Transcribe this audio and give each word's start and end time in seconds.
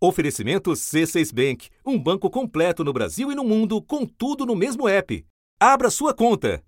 Oferecimento 0.00 0.70
C6 0.70 1.34
Bank, 1.34 1.70
um 1.84 1.98
banco 1.98 2.30
completo 2.30 2.84
no 2.84 2.92
Brasil 2.92 3.32
e 3.32 3.34
no 3.34 3.42
mundo, 3.42 3.82
com 3.82 4.06
tudo 4.06 4.46
no 4.46 4.54
mesmo 4.54 4.88
app. 4.88 5.26
Abra 5.58 5.90
sua 5.90 6.14
conta. 6.14 6.62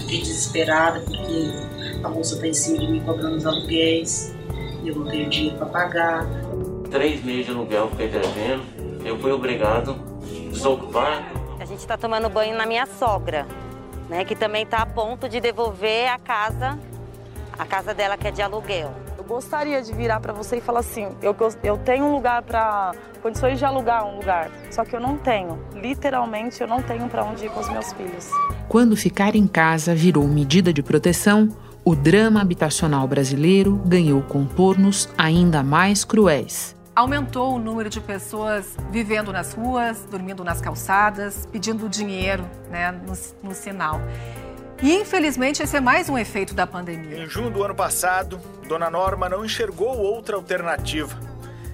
Fiquei 0.00 0.18
desesperada 0.18 1.00
porque 1.00 2.04
a 2.04 2.10
moça 2.10 2.34
está 2.34 2.46
em 2.46 2.52
cima 2.52 2.78
de 2.78 2.88
mim 2.88 3.00
cobrando 3.00 3.36
os 3.36 3.46
aluguéis 3.46 4.34
e 4.84 4.88
eu 4.88 4.96
não 4.96 5.06
tenho 5.06 5.30
dinheiro 5.30 5.56
para 5.56 5.66
pagar. 5.66 6.26
Três 6.90 7.24
meses 7.24 7.46
de 7.46 7.52
aluguel 7.52 7.88
fiquei 7.92 8.08
devendo, 8.08 8.62
eu 9.02 9.18
fui 9.18 9.32
obrigado 9.32 9.92
a 9.92 10.50
desocupar. 10.50 11.32
A 11.58 11.64
gente 11.64 11.78
está 11.78 11.96
tomando 11.96 12.28
banho 12.28 12.54
na 12.54 12.66
minha 12.66 12.84
sogra, 12.84 13.46
né, 14.10 14.26
que 14.26 14.36
também 14.36 14.64
está 14.64 14.82
a 14.82 14.86
ponto 14.86 15.26
de 15.26 15.40
devolver 15.40 16.10
a 16.10 16.18
casa, 16.18 16.78
a 17.58 17.64
casa 17.64 17.94
dela 17.94 18.18
que 18.18 18.28
é 18.28 18.30
de 18.30 18.42
aluguel 18.42 19.08
gostaria 19.30 19.80
de 19.80 19.92
virar 19.92 20.18
para 20.18 20.32
você 20.32 20.56
e 20.56 20.60
falar 20.60 20.80
assim: 20.80 21.06
eu, 21.22 21.36
eu 21.62 21.78
tenho 21.78 22.04
um 22.04 22.12
lugar 22.12 22.42
para. 22.42 22.92
condições 23.22 23.60
de 23.60 23.64
alugar 23.64 24.04
um 24.04 24.16
lugar, 24.16 24.50
só 24.72 24.84
que 24.84 24.94
eu 24.94 25.00
não 25.00 25.16
tenho. 25.16 25.56
Literalmente, 25.72 26.60
eu 26.60 26.66
não 26.66 26.82
tenho 26.82 27.08
para 27.08 27.24
onde 27.24 27.46
ir 27.46 27.50
com 27.50 27.60
os 27.60 27.68
meus 27.68 27.92
filhos. 27.92 28.28
Quando 28.68 28.96
ficar 28.96 29.36
em 29.36 29.46
casa 29.46 29.94
virou 29.94 30.26
medida 30.26 30.72
de 30.72 30.82
proteção, 30.82 31.48
o 31.84 31.94
drama 31.94 32.40
habitacional 32.40 33.06
brasileiro 33.06 33.76
ganhou 33.86 34.20
contornos 34.22 35.08
ainda 35.16 35.62
mais 35.62 36.04
cruéis. 36.04 36.74
Aumentou 36.94 37.54
o 37.54 37.58
número 37.58 37.88
de 37.88 38.00
pessoas 38.00 38.76
vivendo 38.90 39.32
nas 39.32 39.54
ruas, 39.54 40.04
dormindo 40.10 40.42
nas 40.42 40.60
calçadas, 40.60 41.46
pedindo 41.46 41.88
dinheiro 41.88 42.44
né, 42.68 42.90
no, 42.90 43.48
no 43.48 43.54
sinal. 43.54 44.00
E 44.82 44.94
infelizmente 44.94 45.62
esse 45.62 45.76
é 45.76 45.80
mais 45.80 46.08
um 46.08 46.16
efeito 46.16 46.54
da 46.54 46.66
pandemia. 46.66 47.22
Em 47.22 47.28
junho 47.28 47.50
do 47.50 47.62
ano 47.62 47.74
passado, 47.74 48.40
Dona 48.66 48.88
Norma 48.88 49.28
não 49.28 49.44
enxergou 49.44 49.94
outra 49.98 50.36
alternativa. 50.36 51.18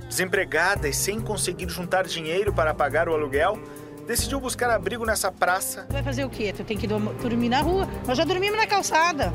Desempregada 0.08 0.88
e 0.88 0.92
sem 0.92 1.20
conseguir 1.20 1.68
juntar 1.68 2.04
dinheiro 2.04 2.52
para 2.52 2.74
pagar 2.74 3.08
o 3.08 3.14
aluguel, 3.14 3.60
decidiu 4.08 4.40
buscar 4.40 4.70
abrigo 4.70 5.06
nessa 5.06 5.30
praça. 5.30 5.86
Vai 5.88 6.02
fazer 6.02 6.24
o 6.24 6.30
quê? 6.30 6.52
Tu 6.52 6.64
tem 6.64 6.76
que 6.76 6.88
dormir 6.88 7.48
na 7.48 7.60
rua. 7.60 7.88
Nós 8.08 8.18
já 8.18 8.24
dormimos 8.24 8.58
na 8.58 8.66
calçada. 8.66 9.32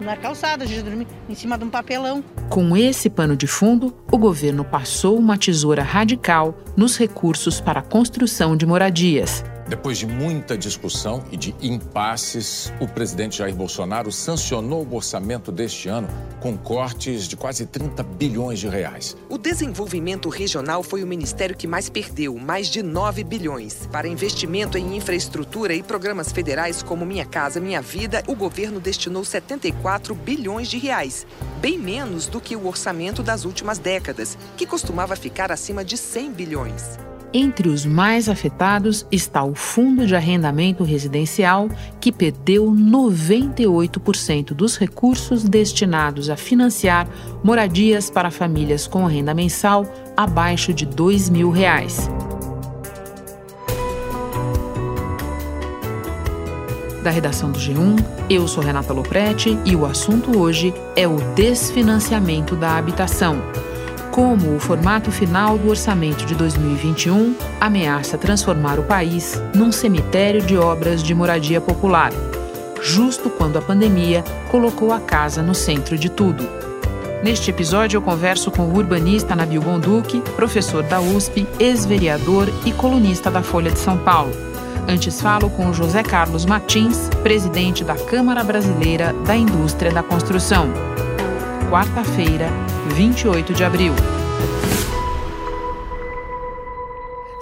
Na 0.00 0.16
calçada, 0.16 0.62
a 0.62 0.66
gente 0.66 0.82
dormiu 0.82 1.08
em 1.28 1.34
cima 1.34 1.58
de 1.58 1.64
um 1.64 1.70
papelão. 1.70 2.22
Com 2.48 2.76
esse 2.76 3.10
pano 3.10 3.36
de 3.36 3.48
fundo, 3.48 3.92
o 4.12 4.16
governo 4.16 4.64
passou 4.64 5.18
uma 5.18 5.36
tesoura 5.36 5.82
radical 5.82 6.56
nos 6.76 6.96
recursos 6.96 7.60
para 7.60 7.80
a 7.80 7.82
construção 7.82 8.56
de 8.56 8.64
moradias 8.64 9.42
depois 9.68 9.98
de 9.98 10.06
muita 10.06 10.56
discussão 10.56 11.22
e 11.30 11.36
de 11.36 11.54
impasses, 11.60 12.72
o 12.80 12.88
presidente 12.88 13.36
Jair 13.36 13.54
Bolsonaro 13.54 14.10
sancionou 14.10 14.86
o 14.86 14.94
orçamento 14.96 15.52
deste 15.52 15.90
ano 15.90 16.08
com 16.40 16.56
cortes 16.56 17.28
de 17.28 17.36
quase 17.36 17.66
30 17.66 18.02
bilhões 18.02 18.58
de 18.58 18.66
reais. 18.66 19.14
O 19.28 19.36
desenvolvimento 19.36 20.30
regional 20.30 20.82
foi 20.82 21.02
o 21.02 21.06
ministério 21.06 21.54
que 21.54 21.66
mais 21.66 21.90
perdeu, 21.90 22.38
mais 22.38 22.68
de 22.68 22.82
9 22.82 23.22
bilhões. 23.24 23.86
Para 23.92 24.08
investimento 24.08 24.78
em 24.78 24.96
infraestrutura 24.96 25.74
e 25.74 25.82
programas 25.82 26.32
federais 26.32 26.82
como 26.82 27.04
Minha 27.04 27.26
Casa 27.26 27.60
Minha 27.60 27.82
Vida, 27.82 28.22
o 28.26 28.34
governo 28.34 28.80
destinou 28.80 29.22
74 29.22 30.14
bilhões 30.14 30.68
de 30.68 30.78
reais, 30.78 31.26
bem 31.60 31.78
menos 31.78 32.26
do 32.26 32.40
que 32.40 32.56
o 32.56 32.66
orçamento 32.66 33.22
das 33.22 33.44
últimas 33.44 33.78
décadas, 33.78 34.38
que 34.56 34.66
costumava 34.66 35.14
ficar 35.14 35.52
acima 35.52 35.84
de 35.84 35.98
100 35.98 36.32
bilhões. 36.32 37.07
Entre 37.32 37.68
os 37.68 37.84
mais 37.84 38.26
afetados 38.28 39.06
está 39.12 39.44
o 39.44 39.54
Fundo 39.54 40.06
de 40.06 40.16
Arrendamento 40.16 40.82
Residencial, 40.82 41.68
que 42.00 42.10
perdeu 42.10 42.72
98% 42.72 44.54
dos 44.54 44.78
recursos 44.78 45.44
destinados 45.44 46.30
a 46.30 46.36
financiar 46.36 47.06
moradias 47.44 48.08
para 48.08 48.30
famílias 48.30 48.86
com 48.86 49.04
renda 49.04 49.34
mensal 49.34 49.84
abaixo 50.16 50.72
de 50.72 50.86
2 50.86 51.28
mil 51.28 51.50
reais. 51.50 52.08
Da 57.02 57.10
redação 57.10 57.52
do 57.52 57.58
G1, 57.58 58.04
eu 58.28 58.48
sou 58.48 58.62
Renata 58.62 58.92
Loprete 58.92 59.56
e 59.66 59.76
o 59.76 59.84
assunto 59.84 60.38
hoje 60.38 60.74
é 60.96 61.06
o 61.06 61.16
desfinanciamento 61.34 62.56
da 62.56 62.76
habitação 62.76 63.40
como 64.18 64.56
o 64.56 64.58
formato 64.58 65.12
final 65.12 65.56
do 65.56 65.68
orçamento 65.68 66.26
de 66.26 66.34
2021 66.34 67.36
ameaça 67.60 68.18
transformar 68.18 68.76
o 68.76 68.82
país 68.82 69.40
num 69.54 69.70
cemitério 69.70 70.42
de 70.42 70.58
obras 70.58 71.04
de 71.04 71.14
moradia 71.14 71.60
popular, 71.60 72.10
justo 72.82 73.30
quando 73.30 73.58
a 73.58 73.62
pandemia 73.62 74.24
colocou 74.50 74.92
a 74.92 74.98
casa 74.98 75.40
no 75.40 75.54
centro 75.54 75.96
de 75.96 76.08
tudo. 76.08 76.44
Neste 77.22 77.50
episódio, 77.50 77.98
eu 77.98 78.02
converso 78.02 78.50
com 78.50 78.62
o 78.62 78.76
urbanista 78.76 79.36
Nabil 79.36 79.62
Bonduque, 79.62 80.20
professor 80.34 80.82
da 80.82 81.00
USP, 81.00 81.46
ex-vereador 81.60 82.48
e 82.66 82.72
colunista 82.72 83.30
da 83.30 83.40
Folha 83.40 83.70
de 83.70 83.78
São 83.78 83.98
Paulo. 83.98 84.32
Antes 84.88 85.20
falo 85.20 85.48
com 85.48 85.70
o 85.70 85.72
José 85.72 86.02
Carlos 86.02 86.44
Martins, 86.44 87.08
presidente 87.22 87.84
da 87.84 87.94
Câmara 87.94 88.42
Brasileira 88.42 89.12
da 89.24 89.36
Indústria 89.36 89.92
da 89.92 90.02
Construção. 90.02 90.68
Quarta-feira, 91.70 92.48
28 92.88 93.52
de 93.52 93.64
abril. 93.64 93.94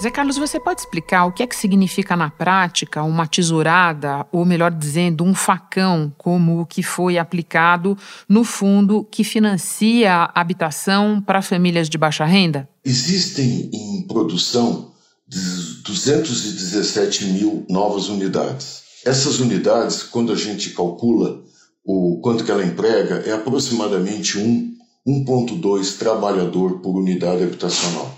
Zé 0.01 0.11
Carlos, 0.11 0.37
você 0.37 0.61
pode 0.61 0.81
explicar 0.81 1.25
o 1.25 1.33
que 1.33 1.43
é 1.43 1.47
que 1.47 1.57
significa 1.57 2.15
na 2.15 2.29
prática 2.29 3.03
uma 3.03 3.27
tesourada, 3.27 4.27
ou 4.31 4.45
melhor 4.45 4.71
dizendo, 4.71 5.25
um 5.25 5.35
facão, 5.35 6.12
como 6.19 6.61
o 6.61 6.67
que 6.67 6.83
foi 6.83 7.17
aplicado 7.17 7.97
no 8.29 8.45
fundo 8.45 9.06
que 9.11 9.25
financia 9.25 10.12
a 10.12 10.41
habitação 10.41 11.21
para 11.21 11.41
famílias 11.41 11.89
de 11.89 11.97
baixa 11.97 12.27
renda? 12.27 12.69
Existem 12.85 13.71
em 13.73 14.03
produção 14.06 14.93
217 15.27 17.25
mil 17.25 17.65
novas 17.69 18.09
unidades. 18.09 18.83
Essas 19.05 19.41
unidades, 19.41 20.03
quando 20.03 20.31
a 20.31 20.37
gente 20.37 20.71
calcula 20.71 21.43
o 21.83 22.21
quanto 22.21 22.45
que 22.45 22.51
ela 22.51 22.65
emprega, 22.65 23.23
é 23.27 23.33
aproximadamente 23.33 24.39
um 24.39 24.75
1,2 25.06 25.99
trabalhador 25.99 26.81
por 26.81 26.97
unidade 26.97 27.43
habitacional. 27.43 28.12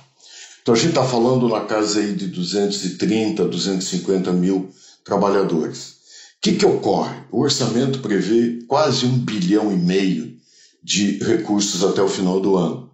Então 0.62 0.75
a 0.75 0.76
gente 0.76 0.91
está 0.91 1.04
falando 1.04 1.49
na 1.49 1.60
casa 1.60 2.00
aí 2.00 2.15
de 2.15 2.28
230, 2.28 3.44
250 3.44 4.32
mil 4.32 4.71
trabalhadores. 5.04 5.91
O 6.38 6.41
que, 6.41 6.53
que 6.53 6.66
ocorre? 6.66 7.16
O 7.32 7.41
orçamento 7.41 8.00
prevê 8.00 8.60
quase 8.66 9.04
um 9.04 9.19
bilhão 9.19 9.72
e 9.72 9.76
meio 9.76 10.37
de 10.82 11.19
recursos 11.25 11.82
até 11.82 12.00
o 12.03 12.09
final 12.09 12.41
do 12.41 12.56
ano. 12.56 12.91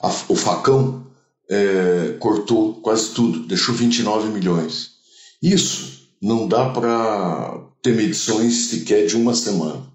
A, 0.00 0.08
o 0.28 0.36
facão 0.36 1.06
é, 1.48 2.16
cortou 2.20 2.74
quase 2.74 3.10
tudo, 3.10 3.46
deixou 3.46 3.74
29 3.74 4.28
milhões. 4.28 4.92
Isso 5.42 6.08
não 6.20 6.46
dá 6.46 6.70
para 6.70 7.64
ter 7.82 7.94
medições 7.94 8.68
sequer 8.68 9.06
de 9.06 9.16
uma 9.16 9.34
semana. 9.34 9.86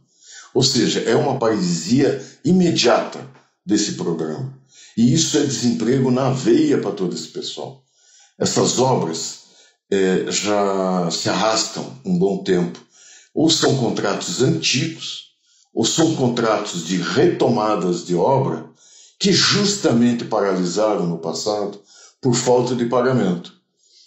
Ou 0.54 0.62
seja, 0.62 1.00
é 1.02 1.16
uma 1.16 1.40
paralisia 1.40 2.24
imediata 2.46 3.28
desse 3.66 3.94
programa. 3.94 4.54
E 4.96 5.14
isso 5.14 5.38
é 5.38 5.42
desemprego 5.42 6.12
na 6.12 6.30
veia 6.30 6.78
para 6.78 6.92
todo 6.92 7.16
esse 7.16 7.28
pessoal. 7.30 7.84
Essas 8.38 8.78
obras 8.78 9.44
é, 9.92 10.26
já 10.30 11.10
se 11.10 11.30
arrastam 11.30 11.98
um 12.06 12.18
bom 12.18 12.44
tempo. 12.44 12.80
Ou 13.34 13.50
são 13.50 13.76
contratos 13.78 14.44
antigos, 14.44 15.32
ou 15.74 15.84
são 15.84 16.16
contratos 16.16 16.86
de 16.86 16.98
retomadas 16.98 18.06
de 18.06 18.14
obra 18.16 18.70
que 19.20 19.32
justamente 19.32 20.26
paralisaram 20.26 21.08
no 21.08 21.18
passado 21.18 21.82
por 22.22 22.36
falta 22.36 22.76
de 22.76 22.86
pagamento. 22.86 23.54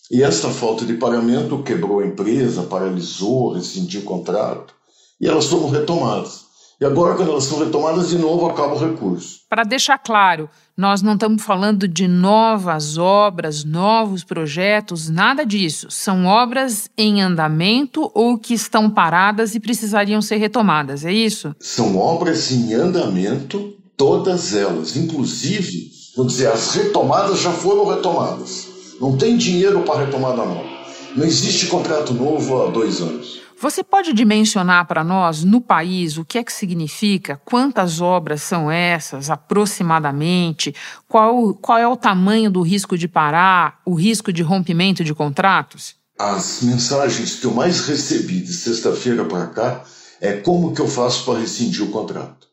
E 0.09 0.23
essa 0.23 0.49
falta 0.51 0.85
de 0.85 0.95
pagamento 0.95 1.63
quebrou 1.65 1.99
a 1.99 2.07
empresa, 2.07 2.63
paralisou, 2.63 3.55
rescindiu 3.55 4.03
o 4.03 4.05
contrato 4.05 4.76
e 5.21 5.27
elas 5.27 5.47
foram 5.47 5.71
retomadas. 5.71 6.47
E 6.79 6.85
agora, 6.85 7.15
quando 7.15 7.31
elas 7.31 7.45
são 7.45 7.59
retomadas 7.59 8.11
de 8.11 8.19
novo, 8.19 8.45
acaba 8.45 8.75
o 8.75 8.79
recurso. 8.79 9.41
Para 9.49 9.65
deixar 9.65 9.97
claro, 9.97 10.47
nós 10.77 11.01
não 11.01 11.15
estamos 11.15 11.43
falando 11.43 11.89
de 11.89 12.07
novas 12.07 12.99
obras, 12.99 13.65
novos 13.65 14.23
projetos, 14.23 15.09
nada 15.09 15.47
disso. 15.47 15.87
São 15.91 16.27
obras 16.27 16.91
em 16.99 17.23
andamento 17.23 18.11
ou 18.15 18.37
que 18.37 18.53
estão 18.53 18.91
paradas 18.91 19.55
e 19.55 19.61
precisariam 19.61 20.21
ser 20.21 20.37
retomadas, 20.37 21.03
é 21.07 21.13
isso? 21.13 21.57
São 21.59 21.97
obras 21.97 22.53
em 22.53 22.75
andamento, 22.75 23.73
todas 23.97 24.55
elas. 24.55 24.97
Inclusive, 24.97 25.91
vou 26.15 26.27
dizer, 26.27 26.49
as 26.49 26.75
retomadas 26.75 27.41
já 27.41 27.53
foram 27.53 27.87
retomadas. 27.87 28.69
Não 29.01 29.17
tem 29.17 29.39
dinheiro 29.39 29.81
para 29.81 30.05
retomada 30.05 30.45
nova. 30.45 30.77
Não 31.17 31.25
existe 31.25 31.69
contrato 31.69 32.13
novo 32.13 32.63
há 32.63 32.71
dois 32.71 33.01
anos. 33.01 33.46
Você 33.59 33.83
pode 33.83 34.13
dimensionar 34.13 34.87
para 34.87 35.03
nós, 35.03 35.43
no 35.43 35.63
país, 35.63 36.19
o 36.19 36.25
que 36.25 36.37
é 36.37 36.45
que 36.45 36.53
significa? 36.53 37.41
Quantas 37.43 38.03
obras 38.03 38.43
são 38.43 38.71
essas, 38.71 39.31
aproximadamente? 39.31 40.75
Qual, 41.09 41.55
qual 41.55 41.79
é 41.79 41.89
o 41.89 41.97
tamanho 41.97 42.51
do 42.51 42.61
risco 42.61 42.99
de 42.99 43.09
parar, 43.09 43.81
o 43.87 43.95
risco 43.95 44.31
de 44.31 44.43
rompimento 44.43 45.03
de 45.03 45.15
contratos? 45.15 45.95
As 46.19 46.61
mensagens 46.63 47.37
que 47.37 47.47
eu 47.47 47.55
mais 47.55 47.81
recebi 47.87 48.41
de 48.41 48.53
sexta-feira 48.53 49.25
para 49.25 49.47
cá 49.47 49.85
é 50.21 50.35
como 50.35 50.75
que 50.75 50.81
eu 50.81 50.89
faço 50.89 51.25
para 51.25 51.39
rescindir 51.39 51.83
o 51.83 51.91
contrato. 51.91 52.47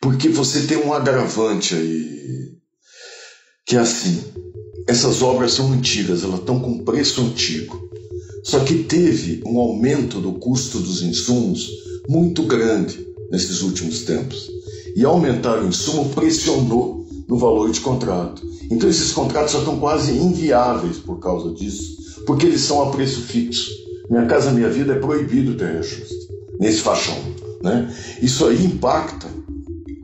Porque 0.00 0.28
você 0.28 0.66
tem 0.66 0.76
um 0.76 0.92
agravante 0.92 1.74
aí, 1.74 2.52
que 3.66 3.76
é 3.76 3.80
assim, 3.80 4.22
essas 4.86 5.22
obras 5.22 5.52
são 5.52 5.72
antigas, 5.72 6.22
elas 6.22 6.40
estão 6.40 6.60
com 6.60 6.84
preço 6.84 7.22
antigo. 7.22 7.85
Só 8.46 8.60
que 8.60 8.84
teve 8.84 9.42
um 9.44 9.58
aumento 9.58 10.20
do 10.20 10.34
custo 10.34 10.78
dos 10.78 11.02
insumos 11.02 11.68
muito 12.08 12.44
grande 12.44 13.04
nesses 13.28 13.60
últimos 13.60 14.02
tempos. 14.02 14.48
E 14.94 15.04
aumentar 15.04 15.58
o 15.58 15.66
insumo 15.66 16.10
pressionou 16.10 17.04
no 17.26 17.36
valor 17.36 17.72
de 17.72 17.80
contrato. 17.80 18.40
Então 18.70 18.88
esses 18.88 19.10
contratos 19.10 19.52
já 19.52 19.58
estão 19.58 19.80
quase 19.80 20.12
inviáveis 20.12 20.98
por 20.98 21.18
causa 21.18 21.52
disso, 21.54 22.22
porque 22.24 22.46
eles 22.46 22.60
são 22.60 22.80
a 22.82 22.92
preço 22.92 23.22
fixo. 23.22 23.68
Minha 24.08 24.26
Casa 24.26 24.52
Minha 24.52 24.70
Vida 24.70 24.92
é 24.92 25.00
proibido 25.00 25.56
ter 25.56 25.72
reajuste 25.72 26.14
nesse 26.60 26.82
faixão. 26.82 27.18
Né? 27.64 27.92
Isso 28.22 28.46
aí 28.46 28.64
impacta 28.64 29.26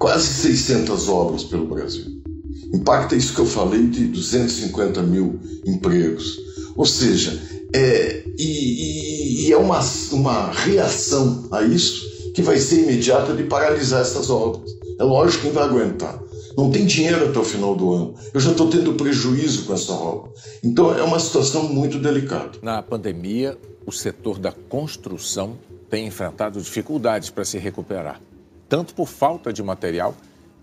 quase 0.00 0.26
600 0.26 1.08
obras 1.08 1.44
pelo 1.44 1.68
Brasil. 1.68 2.06
Impacta 2.74 3.14
isso 3.14 3.34
que 3.34 3.40
eu 3.40 3.46
falei 3.46 3.86
de 3.86 4.06
250 4.06 5.00
mil 5.04 5.38
empregos. 5.64 6.40
Ou 6.74 6.86
seja, 6.86 7.40
é, 7.72 8.21
e, 8.42 9.46
e 9.46 9.52
é 9.52 9.56
uma, 9.56 9.80
uma 10.12 10.50
reação 10.50 11.48
a 11.50 11.62
isso 11.62 12.32
que 12.34 12.42
vai 12.42 12.58
ser 12.58 12.82
imediata 12.82 13.34
de 13.34 13.44
paralisar 13.44 14.00
essas 14.00 14.30
obras. 14.30 14.72
É 14.98 15.04
lógico 15.04 15.48
que 15.48 15.50
vai 15.50 15.64
aguentar. 15.64 16.20
Não 16.56 16.70
tem 16.70 16.84
dinheiro 16.84 17.28
até 17.28 17.38
o 17.38 17.44
final 17.44 17.74
do 17.74 17.92
ano. 17.92 18.14
Eu 18.32 18.40
já 18.40 18.50
estou 18.50 18.68
tendo 18.68 18.94
prejuízo 18.94 19.64
com 19.64 19.74
essa 19.74 19.92
obra. 19.92 20.30
Então 20.62 20.96
é 20.96 21.02
uma 21.02 21.18
situação 21.18 21.64
muito 21.64 21.98
delicada. 21.98 22.58
Na 22.62 22.82
pandemia, 22.82 23.56
o 23.86 23.92
setor 23.92 24.38
da 24.38 24.52
construção 24.52 25.56
tem 25.88 26.06
enfrentado 26.06 26.60
dificuldades 26.60 27.30
para 27.30 27.44
se 27.44 27.58
recuperar, 27.58 28.20
tanto 28.68 28.94
por 28.94 29.06
falta 29.06 29.52
de 29.52 29.62
material 29.62 30.14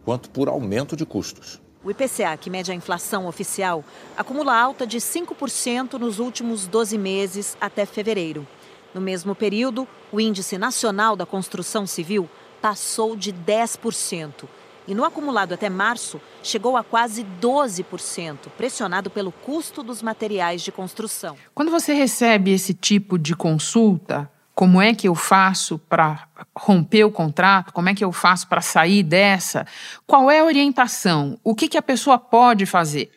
quanto 0.03 0.29
por 0.29 0.47
aumento 0.47 0.95
de 0.95 1.05
custos. 1.05 1.59
O 1.81 1.89
IPCA, 1.89 2.35
que 2.35 2.49
mede 2.49 2.73
a 2.73 2.75
inflação 2.75 3.25
oficial, 3.25 3.85
acumula 4.17 4.53
alta 4.53 4.85
de 4.85 4.97
5% 4.97 5.93
nos 5.93 6.19
últimos 6.19 6.67
12 6.67 6.97
meses 6.97 7.55
até 7.61 7.85
fevereiro. 7.85 8.45
No 8.93 8.99
mesmo 8.99 9.33
período, 9.33 9.87
o 10.11 10.19
Índice 10.19 10.57
Nacional 10.57 11.15
da 11.15 11.25
Construção 11.25 11.87
Civil 11.87 12.29
passou 12.61 13.15
de 13.15 13.31
10%. 13.31 14.43
E 14.89 14.93
no 14.93 15.05
acumulado 15.05 15.53
até 15.53 15.69
março, 15.69 16.19
chegou 16.43 16.75
a 16.75 16.83
quase 16.83 17.25
12%, 17.39 18.49
pressionado 18.57 19.09
pelo 19.09 19.31
custo 19.31 19.81
dos 19.81 20.01
materiais 20.01 20.61
de 20.61 20.73
construção. 20.73 21.37
Quando 21.55 21.71
você 21.71 21.93
recebe 21.93 22.51
esse 22.51 22.73
tipo 22.73 23.17
de 23.17 23.37
consulta, 23.37 24.29
como 24.59 24.81
é 24.81 24.94
que 24.94 25.07
eu 25.07 25.15
faço 25.15 25.79
para 25.79 26.27
romper 26.53 27.06
o 27.06 27.11
contrato? 27.11 27.71
Como 27.71 27.88
é 27.88 27.95
que 27.95 28.03
eu 28.03 28.11
faço 28.11 28.45
para 28.50 28.59
sair 28.59 29.03
dessa? 29.03 29.65
Qual 30.06 30.29
é 30.29 30.41
a 30.41 30.44
orientação? 30.44 31.39
O 31.45 31.56
que, 31.56 31.69
que 31.69 31.77
a 31.77 31.81
pessoa 31.81 32.19
pode 32.19 32.65
fazer? 32.65 33.09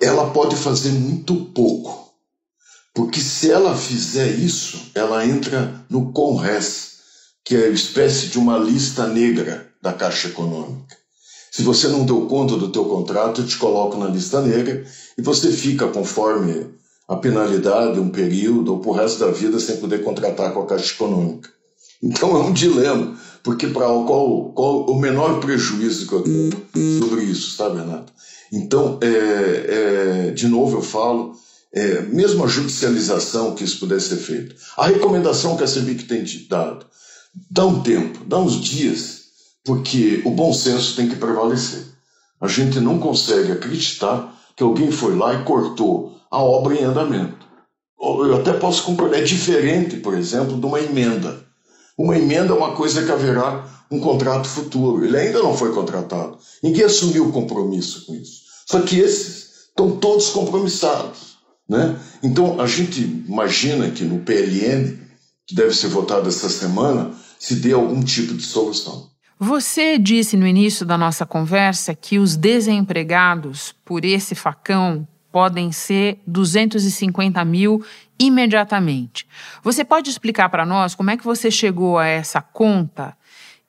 Ela 0.00 0.30
pode 0.30 0.56
fazer 0.56 0.92
muito 0.92 1.34
pouco. 1.52 2.14
Porque 2.94 3.20
se 3.20 3.50
ela 3.50 3.76
fizer 3.76 4.26
isso, 4.26 4.90
ela 4.94 5.26
entra 5.26 5.84
no 5.90 6.12
CONRES, 6.12 6.92
que 7.44 7.54
é 7.54 7.66
uma 7.66 7.74
espécie 7.74 8.28
de 8.28 8.38
uma 8.38 8.56
lista 8.56 9.06
negra 9.06 9.70
da 9.82 9.92
Caixa 9.92 10.28
Econômica. 10.28 10.96
Se 11.52 11.62
você 11.62 11.88
não 11.88 12.06
deu 12.06 12.22
conta 12.22 12.56
do 12.56 12.72
teu 12.72 12.86
contrato, 12.86 13.42
eu 13.42 13.46
te 13.46 13.58
coloco 13.58 13.98
na 13.98 14.08
lista 14.08 14.40
negra 14.40 14.86
e 15.18 15.20
você 15.20 15.52
fica 15.52 15.88
conforme 15.88 16.74
a 17.08 17.16
penalidade, 17.16 18.00
um 18.00 18.10
período 18.10 18.72
ou 18.72 18.80
por 18.80 18.96
resto 18.96 19.20
da 19.20 19.30
vida 19.30 19.60
sem 19.60 19.76
poder 19.76 20.02
contratar 20.02 20.52
com 20.52 20.62
a 20.62 20.66
Caixa 20.66 20.94
Econômica. 20.94 21.50
Então 22.02 22.36
é 22.36 22.40
um 22.40 22.52
dilema, 22.52 23.16
porque 23.42 23.68
para 23.68 23.86
qual, 23.86 24.52
qual 24.52 24.86
o 24.86 24.98
menor 24.98 25.40
prejuízo 25.40 26.06
que 26.06 26.12
eu 26.12 26.22
tenho 26.22 26.98
sobre 26.98 27.24
isso, 27.24 27.56
sabe, 27.56 27.78
Renato? 27.78 28.12
Então, 28.52 28.98
é, 29.02 30.28
é, 30.28 30.30
de 30.30 30.46
novo 30.48 30.78
eu 30.78 30.82
falo, 30.82 31.34
é, 31.72 32.02
mesmo 32.02 32.44
a 32.44 32.48
judicialização 32.48 33.54
que 33.54 33.64
isso 33.64 33.78
pudesse 33.78 34.08
ser 34.08 34.16
feito. 34.16 34.56
A 34.76 34.86
recomendação 34.86 35.56
que 35.56 35.64
a 35.64 35.66
CEBIC 35.66 36.04
tem 36.04 36.24
te 36.24 36.48
dado, 36.48 36.86
dá 37.50 37.64
um 37.66 37.82
tempo, 37.82 38.24
dá 38.24 38.38
uns 38.38 38.60
dias, 38.60 39.22
porque 39.64 40.22
o 40.24 40.30
bom 40.30 40.52
senso 40.52 40.96
tem 40.96 41.08
que 41.08 41.16
prevalecer. 41.16 41.84
A 42.40 42.48
gente 42.48 42.78
não 42.80 42.98
consegue 42.98 43.52
acreditar 43.52 44.34
que 44.54 44.62
alguém 44.62 44.90
foi 44.90 45.16
lá 45.16 45.34
e 45.34 45.44
cortou 45.44 46.15
a 46.30 46.42
obra 46.42 46.74
em 46.74 46.84
andamento. 46.84 47.46
Eu 48.00 48.36
até 48.36 48.52
posso 48.52 48.84
compreender, 48.84 49.20
é 49.20 49.24
diferente, 49.24 49.96
por 49.96 50.14
exemplo, 50.14 50.58
de 50.58 50.66
uma 50.66 50.80
emenda. 50.80 51.44
Uma 51.96 52.16
emenda 52.16 52.52
é 52.52 52.56
uma 52.56 52.72
coisa 52.72 53.04
que 53.04 53.10
haverá 53.10 53.66
um 53.90 54.00
contrato 54.00 54.46
futuro. 54.46 55.04
Ele 55.04 55.16
ainda 55.16 55.42
não 55.42 55.56
foi 55.56 55.72
contratado. 55.72 56.38
Ninguém 56.62 56.84
assumiu 56.84 57.26
o 57.28 57.32
compromisso 57.32 58.06
com 58.06 58.14
isso. 58.14 58.42
Só 58.66 58.80
que 58.80 58.98
esses 58.98 59.68
estão 59.68 59.96
todos 59.96 60.30
compromissados. 60.30 61.36
Né? 61.68 61.98
Então, 62.22 62.60
a 62.60 62.66
gente 62.66 63.00
imagina 63.00 63.90
que 63.90 64.04
no 64.04 64.20
PLN, 64.20 64.98
que 65.46 65.54
deve 65.54 65.74
ser 65.74 65.88
votado 65.88 66.28
essa 66.28 66.48
semana, 66.48 67.12
se 67.38 67.56
dê 67.56 67.72
algum 67.72 68.02
tipo 68.02 68.34
de 68.34 68.42
solução. 68.42 69.10
Você 69.38 69.98
disse 69.98 70.36
no 70.36 70.46
início 70.46 70.86
da 70.86 70.96
nossa 70.96 71.26
conversa 71.26 71.94
que 71.94 72.18
os 72.18 72.36
desempregados 72.36 73.74
por 73.84 74.04
esse 74.04 74.34
facão 74.34 75.06
podem 75.36 75.70
ser 75.70 76.18
250 76.26 77.44
mil 77.44 77.84
imediatamente. 78.18 79.26
Você 79.62 79.84
pode 79.84 80.08
explicar 80.08 80.48
para 80.48 80.64
nós 80.64 80.94
como 80.94 81.10
é 81.10 81.16
que 81.18 81.26
você 81.26 81.50
chegou 81.50 81.98
a 81.98 82.06
essa 82.06 82.40
conta 82.40 83.14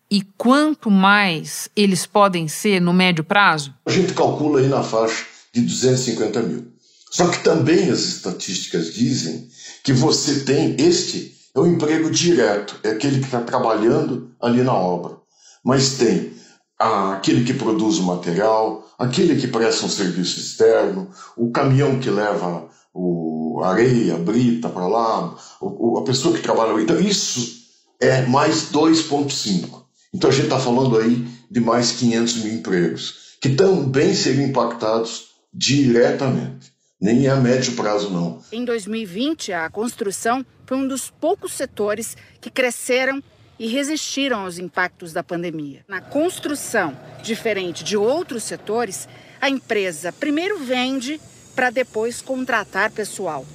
e 0.10 0.22
quanto 0.38 0.90
mais 0.90 1.68
eles 1.75 2.06
podem 2.06 2.48
ser 2.48 2.80
no 2.80 2.94
médio 2.94 3.22
prazo? 3.22 3.75
A 3.86 3.92
gente 3.92 4.14
calcula 4.14 4.62
aí 4.62 4.69
na 4.69 4.81
faixa 4.81 5.25
de 5.54 5.60
250 5.60 6.42
mil. 6.44 6.68
Só 7.12 7.28
que 7.28 7.44
também 7.44 7.90
as 7.90 8.00
estatísticas 8.00 8.94
dizem 8.94 9.50
que 9.84 9.92
você 9.92 10.46
tem 10.46 10.78
este 10.80 11.36
é 11.54 11.60
o 11.60 11.68
emprego 11.68 12.10
direto, 12.10 12.80
é 12.81 12.92
aquele 12.92 13.19
que 13.19 13.25
está 13.25 13.42
trabalhando 13.42 14.31
ali 14.42 14.64
na 14.64 14.74
obra. 14.74 15.18
Mas 15.66 15.98
tem 15.98 16.31
aquele 16.79 17.44
que 17.44 17.53
produz 17.53 17.97
o 17.97 18.03
material, 18.03 18.88
aquele 18.97 19.39
que 19.39 19.47
presta 19.47 19.85
um 19.85 19.89
serviço 19.89 20.39
externo, 20.39 21.09
o 21.35 21.51
caminhão 21.51 22.00
que 22.00 22.09
leva 22.09 22.69
o 22.94 23.62
areia, 23.63 24.18
brita 24.18 24.69
para 24.69 24.88
lá, 24.88 25.35
o, 25.59 25.97
a 26.00 26.03
pessoa 26.03 26.35
que 26.35 26.41
trabalha. 26.41 26.79
Então, 26.81 27.00
isso 27.00 27.57
é 28.00 28.25
mais 28.25 28.71
2,5. 28.71 29.83
Então, 30.13 30.29
a 30.29 30.33
gente 30.33 30.45
está 30.45 30.59
falando 30.59 30.97
aí 30.97 31.27
de 31.50 31.59
mais 31.59 31.91
500 31.94 32.44
mil 32.44 32.53
empregos, 32.53 33.38
que 33.41 33.50
também 33.50 34.13
seriam 34.13 34.50
impactados 34.50 35.27
diretamente 35.53 36.78
nem 36.99 37.28
é 37.28 37.30
a 37.30 37.35
médio 37.35 37.75
prazo, 37.75 38.09
não. 38.09 38.42
Em 38.52 38.66
2020, 38.66 39.54
a 39.54 39.69
construção 39.69 40.45
foi 40.66 40.78
um 40.78 40.87
dos 40.87 41.09
poucos 41.09 41.54
setores 41.54 42.18
que 42.42 42.49
cresceram 42.49 43.23
e 43.59 43.68
resistiram 43.68 44.42
aos 44.42 44.57
impactos 44.57 45.14
da 45.14 45.23
pandemia. 45.23 45.83
Na 45.87 46.02
construção, 46.02 46.97
diferente 47.23 47.83
de 47.83 47.97
outros 47.97 48.44
setores, 48.44 49.07
a 49.42 49.49
empresa 49.49 50.11
primeiro 50.11 50.59
vende 50.59 51.19
para 51.56 51.69
depois 51.69 52.21
contratar 52.21 52.92
pessoal. 52.92 53.45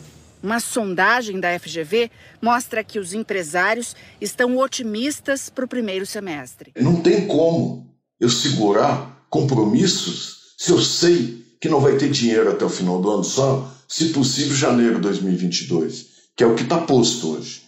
Uma 0.42 0.58
sondagem 0.58 1.38
da 1.38 1.56
FGV 1.58 2.10
mostra 2.40 2.82
que 2.82 2.98
os 2.98 3.14
empresários 3.14 3.94
estão 4.20 4.58
otimistas 4.58 5.48
para 5.48 5.64
o 5.64 5.68
primeiro 5.68 6.04
semestre. 6.04 6.72
Não 6.76 7.00
tem 7.00 7.28
como 7.28 7.94
eu 8.18 8.28
segurar 8.28 9.24
compromissos 9.30 10.54
se 10.58 10.70
eu 10.70 10.80
sei 10.80 11.42
que 11.60 11.68
não 11.68 11.80
vai 11.80 11.96
ter 11.96 12.10
dinheiro 12.10 12.50
até 12.50 12.64
o 12.64 12.68
final 12.68 13.00
do 13.00 13.08
ano, 13.10 13.24
só, 13.24 13.72
se 13.88 14.08
possível, 14.08 14.54
janeiro 14.54 14.96
de 14.96 15.02
2022, 15.02 16.06
que 16.36 16.42
é 16.42 16.46
o 16.46 16.56
que 16.56 16.62
está 16.62 16.78
posto 16.78 17.34
hoje. 17.34 17.62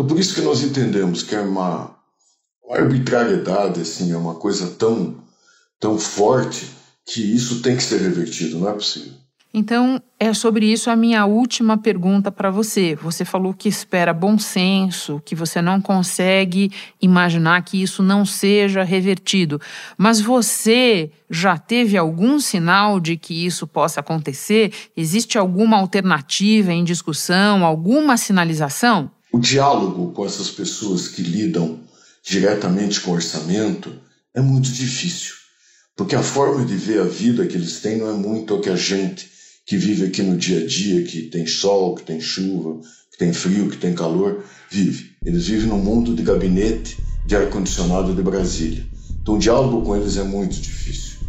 Então, 0.00 0.08
por 0.08 0.18
isso 0.18 0.34
que 0.34 0.40
nós 0.40 0.62
entendemos 0.62 1.22
que 1.22 1.34
é 1.34 1.42
uma, 1.42 1.94
arbitrariedade, 2.70 3.82
assim, 3.82 4.10
é 4.10 4.16
uma 4.16 4.34
coisa 4.34 4.70
tão, 4.70 5.16
tão 5.78 5.98
forte 5.98 6.70
que 7.04 7.20
isso 7.20 7.60
tem 7.60 7.76
que 7.76 7.82
ser 7.82 8.00
revertido, 8.00 8.58
não 8.58 8.70
é 8.70 8.72
possível. 8.72 9.12
Então, 9.52 10.00
é 10.18 10.32
sobre 10.32 10.72
isso 10.72 10.88
a 10.88 10.96
minha 10.96 11.26
última 11.26 11.76
pergunta 11.76 12.32
para 12.32 12.50
você. 12.50 12.94
Você 12.94 13.26
falou 13.26 13.52
que 13.52 13.68
espera 13.68 14.14
bom 14.14 14.38
senso, 14.38 15.20
que 15.22 15.34
você 15.34 15.60
não 15.60 15.82
consegue 15.82 16.72
imaginar 17.02 17.62
que 17.62 17.82
isso 17.82 18.02
não 18.02 18.24
seja 18.24 18.82
revertido. 18.82 19.60
Mas 19.98 20.18
você 20.18 21.10
já 21.28 21.58
teve 21.58 21.98
algum 21.98 22.40
sinal 22.40 22.98
de 22.98 23.18
que 23.18 23.44
isso 23.44 23.66
possa 23.66 24.00
acontecer? 24.00 24.72
Existe 24.96 25.36
alguma 25.36 25.76
alternativa 25.76 26.72
em 26.72 26.84
discussão, 26.84 27.66
alguma 27.66 28.16
sinalização? 28.16 29.10
O 29.32 29.38
diálogo 29.38 30.12
com 30.12 30.26
essas 30.26 30.50
pessoas 30.50 31.06
que 31.06 31.22
lidam 31.22 31.80
diretamente 32.22 33.00
com 33.00 33.12
o 33.12 33.14
orçamento 33.14 33.92
é 34.34 34.40
muito 34.40 34.70
difícil, 34.70 35.34
porque 35.96 36.16
a 36.16 36.22
forma 36.22 36.64
de 36.64 36.74
ver 36.74 37.00
a 37.00 37.04
vida 37.04 37.46
que 37.46 37.56
eles 37.56 37.80
têm 37.80 37.98
não 37.98 38.10
é 38.10 38.12
muito 38.12 38.54
a 38.54 38.60
que 38.60 38.68
a 38.68 38.76
gente 38.76 39.30
que 39.64 39.76
vive 39.76 40.06
aqui 40.06 40.20
no 40.22 40.36
dia 40.36 40.64
a 40.64 40.66
dia, 40.66 41.04
que 41.04 41.22
tem 41.22 41.46
sol, 41.46 41.94
que 41.94 42.02
tem 42.02 42.20
chuva, 42.20 42.80
que 43.12 43.18
tem 43.18 43.32
frio, 43.32 43.70
que 43.70 43.76
tem 43.76 43.94
calor, 43.94 44.44
vive. 44.68 45.12
Eles 45.24 45.46
vivem 45.46 45.68
no 45.68 45.78
mundo 45.78 46.12
de 46.12 46.24
gabinete 46.24 46.98
de 47.24 47.36
ar-condicionado 47.36 48.12
de 48.12 48.22
Brasília. 48.22 48.84
Então, 49.22 49.34
o 49.34 49.38
diálogo 49.38 49.82
com 49.82 49.94
eles 49.94 50.16
é 50.16 50.24
muito 50.24 50.56
difícil. 50.60 51.20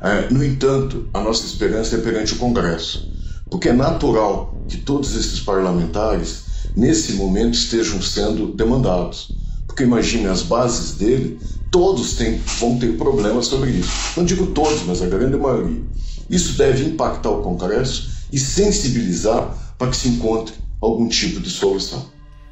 É, 0.00 0.32
no 0.32 0.44
entanto, 0.44 1.08
a 1.12 1.20
nossa 1.20 1.44
esperança 1.44 1.96
é 1.96 2.00
perante 2.00 2.34
o 2.34 2.38
Congresso, 2.38 3.12
porque 3.50 3.70
é 3.70 3.72
natural 3.72 4.64
que 4.68 4.76
todos 4.76 5.16
esses 5.16 5.40
parlamentares, 5.40 6.44
nesse 6.76 7.14
momento, 7.14 7.54
estejam 7.54 8.00
sendo 8.00 8.52
demandados. 8.54 9.32
Porque 9.66 9.82
imagine 9.82 10.26
as 10.26 10.42
bases 10.42 10.96
dele, 10.96 11.38
todos 11.70 12.14
têm, 12.14 12.40
vão 12.58 12.78
ter 12.78 12.96
problemas 12.96 13.46
sobre 13.46 13.70
isso. 13.70 13.90
Não 14.16 14.24
digo 14.24 14.48
todos, 14.48 14.82
mas 14.84 15.02
a 15.02 15.06
grande 15.06 15.36
maioria. 15.36 15.82
Isso 16.28 16.56
deve 16.56 16.84
impactar 16.84 17.30
o 17.30 17.42
Congresso 17.42 18.26
e 18.32 18.38
sensibilizar 18.38 19.54
para 19.78 19.90
que 19.90 19.96
se 19.96 20.08
encontre 20.08 20.54
algum 20.80 21.08
tipo 21.08 21.40
de 21.40 21.50
solução. 21.50 22.06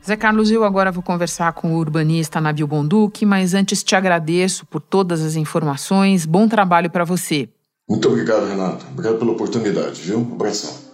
Zé 0.05 0.17
Carlos, 0.17 0.51
eu 0.51 0.65
agora 0.65 0.91
vou 0.91 1.03
conversar 1.03 1.53
com 1.53 1.75
o 1.75 1.77
urbanista 1.77 2.41
Nabil 2.41 2.67
Bonduque, 2.67 3.27
mas 3.27 3.53
antes 3.53 3.83
te 3.83 3.95
agradeço 3.95 4.65
por 4.67 4.81
todas 4.81 5.23
as 5.23 5.37
informações. 5.37 6.25
Bom 6.25 6.49
trabalho 6.49 6.91
para 6.91 7.05
você. 7.05 7.49
Muito 7.89 8.09
obrigado, 8.09 8.49
Renata. 8.49 8.87
Obrigado 8.91 9.19
pela 9.19 9.33
oportunidade, 9.33 10.01
viu? 10.01 10.19
Um 10.19 10.35
abração. 10.35 10.88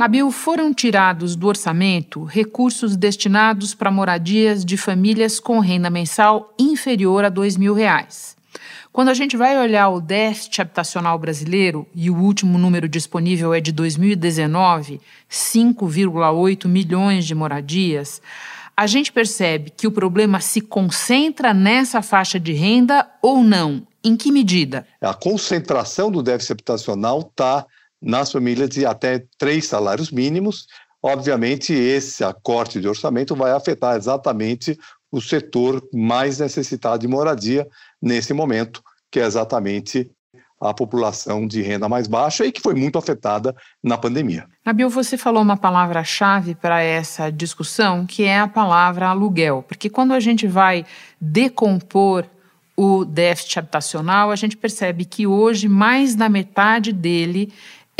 Nabil, 0.00 0.30
foram 0.30 0.72
tirados 0.72 1.36
do 1.36 1.46
orçamento 1.46 2.24
recursos 2.24 2.96
destinados 2.96 3.74
para 3.74 3.90
moradias 3.90 4.64
de 4.64 4.78
famílias 4.78 5.38
com 5.38 5.60
renda 5.60 5.90
mensal 5.90 6.54
inferior 6.58 7.22
a 7.22 7.28
2 7.28 7.58
mil 7.58 7.74
reais. 7.74 8.34
Quando 8.90 9.10
a 9.10 9.14
gente 9.14 9.36
vai 9.36 9.60
olhar 9.60 9.90
o 9.90 10.00
déficit 10.00 10.62
habitacional 10.62 11.18
brasileiro, 11.18 11.86
e 11.94 12.08
o 12.08 12.16
último 12.16 12.56
número 12.56 12.88
disponível 12.88 13.52
é 13.52 13.60
de 13.60 13.72
2019, 13.72 15.02
5,8 15.30 16.66
milhões 16.66 17.26
de 17.26 17.34
moradias, 17.34 18.22
a 18.74 18.86
gente 18.86 19.12
percebe 19.12 19.68
que 19.68 19.86
o 19.86 19.92
problema 19.92 20.40
se 20.40 20.62
concentra 20.62 21.52
nessa 21.52 22.00
faixa 22.00 22.40
de 22.40 22.54
renda 22.54 23.06
ou 23.20 23.44
não? 23.44 23.86
Em 24.02 24.16
que 24.16 24.32
medida? 24.32 24.86
A 24.98 25.12
concentração 25.12 26.10
do 26.10 26.22
déficit 26.22 26.52
habitacional 26.52 27.20
está 27.20 27.66
nas 28.00 28.32
famílias 28.32 28.68
de 28.68 28.86
até 28.86 29.24
três 29.38 29.66
salários 29.66 30.10
mínimos. 30.10 30.66
Obviamente, 31.02 31.72
esse 31.72 32.22
acorte 32.22 32.80
de 32.80 32.88
orçamento 32.88 33.34
vai 33.34 33.52
afetar 33.52 33.96
exatamente 33.96 34.78
o 35.10 35.20
setor 35.20 35.82
mais 35.92 36.38
necessitado 36.38 36.98
de 36.98 37.08
moradia 37.08 37.66
nesse 38.00 38.32
momento, 38.32 38.82
que 39.10 39.18
é 39.18 39.24
exatamente 39.24 40.10
a 40.60 40.74
população 40.74 41.46
de 41.46 41.62
renda 41.62 41.88
mais 41.88 42.06
baixa 42.06 42.44
e 42.44 42.52
que 42.52 42.60
foi 42.60 42.74
muito 42.74 42.98
afetada 42.98 43.56
na 43.82 43.96
pandemia. 43.96 44.46
Nabil, 44.64 44.90
você 44.90 45.16
falou 45.16 45.42
uma 45.42 45.56
palavra-chave 45.56 46.54
para 46.54 46.82
essa 46.82 47.30
discussão, 47.30 48.04
que 48.04 48.24
é 48.24 48.38
a 48.38 48.46
palavra 48.46 49.08
aluguel, 49.08 49.64
porque 49.66 49.88
quando 49.88 50.12
a 50.12 50.20
gente 50.20 50.46
vai 50.46 50.84
decompor 51.18 52.26
o 52.76 53.04
déficit 53.04 53.58
habitacional, 53.58 54.30
a 54.30 54.36
gente 54.36 54.56
percebe 54.56 55.04
que 55.04 55.26
hoje 55.26 55.66
mais 55.66 56.14
da 56.14 56.28
metade 56.28 56.92
dele 56.92 57.52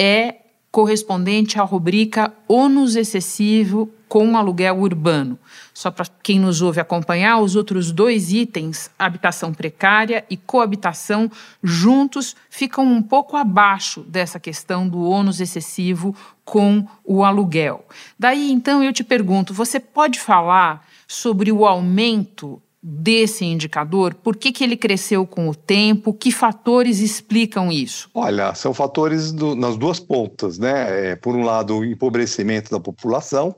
é 0.02 0.36
correspondente 0.72 1.60
à 1.60 1.62
rubrica 1.62 2.32
ônus 2.48 2.96
excessivo 2.96 3.92
com 4.08 4.34
aluguel 4.34 4.78
urbano. 4.78 5.38
Só 5.74 5.90
para 5.90 6.06
quem 6.22 6.40
nos 6.40 6.62
ouve 6.62 6.80
acompanhar, 6.80 7.38
os 7.38 7.54
outros 7.54 7.92
dois 7.92 8.32
itens, 8.32 8.90
habitação 8.98 9.52
precária 9.52 10.24
e 10.30 10.38
coabitação, 10.38 11.30
juntos 11.62 12.34
ficam 12.48 12.86
um 12.86 13.02
pouco 13.02 13.36
abaixo 13.36 14.00
dessa 14.00 14.40
questão 14.40 14.88
do 14.88 15.02
ônus 15.02 15.38
excessivo 15.38 16.16
com 16.46 16.86
o 17.04 17.22
aluguel. 17.22 17.84
Daí 18.18 18.50
então 18.50 18.82
eu 18.82 18.92
te 18.92 19.04
pergunto: 19.04 19.52
você 19.52 19.78
pode 19.78 20.18
falar 20.18 20.86
sobre 21.06 21.52
o 21.52 21.66
aumento 21.66 22.60
desse 22.82 23.44
indicador? 23.44 24.14
Por 24.14 24.36
que, 24.36 24.52
que 24.52 24.64
ele 24.64 24.76
cresceu 24.76 25.26
com 25.26 25.48
o 25.48 25.54
tempo? 25.54 26.14
Que 26.14 26.32
fatores 26.32 27.00
explicam 27.00 27.70
isso? 27.70 28.10
Olha, 28.14 28.54
são 28.54 28.72
fatores 28.72 29.32
do, 29.32 29.54
nas 29.54 29.76
duas 29.76 30.00
pontas, 30.00 30.58
né? 30.58 31.10
É, 31.10 31.16
por 31.16 31.36
um 31.36 31.44
lado, 31.44 31.78
o 31.78 31.84
empobrecimento 31.84 32.70
da 32.70 32.80
população. 32.80 33.54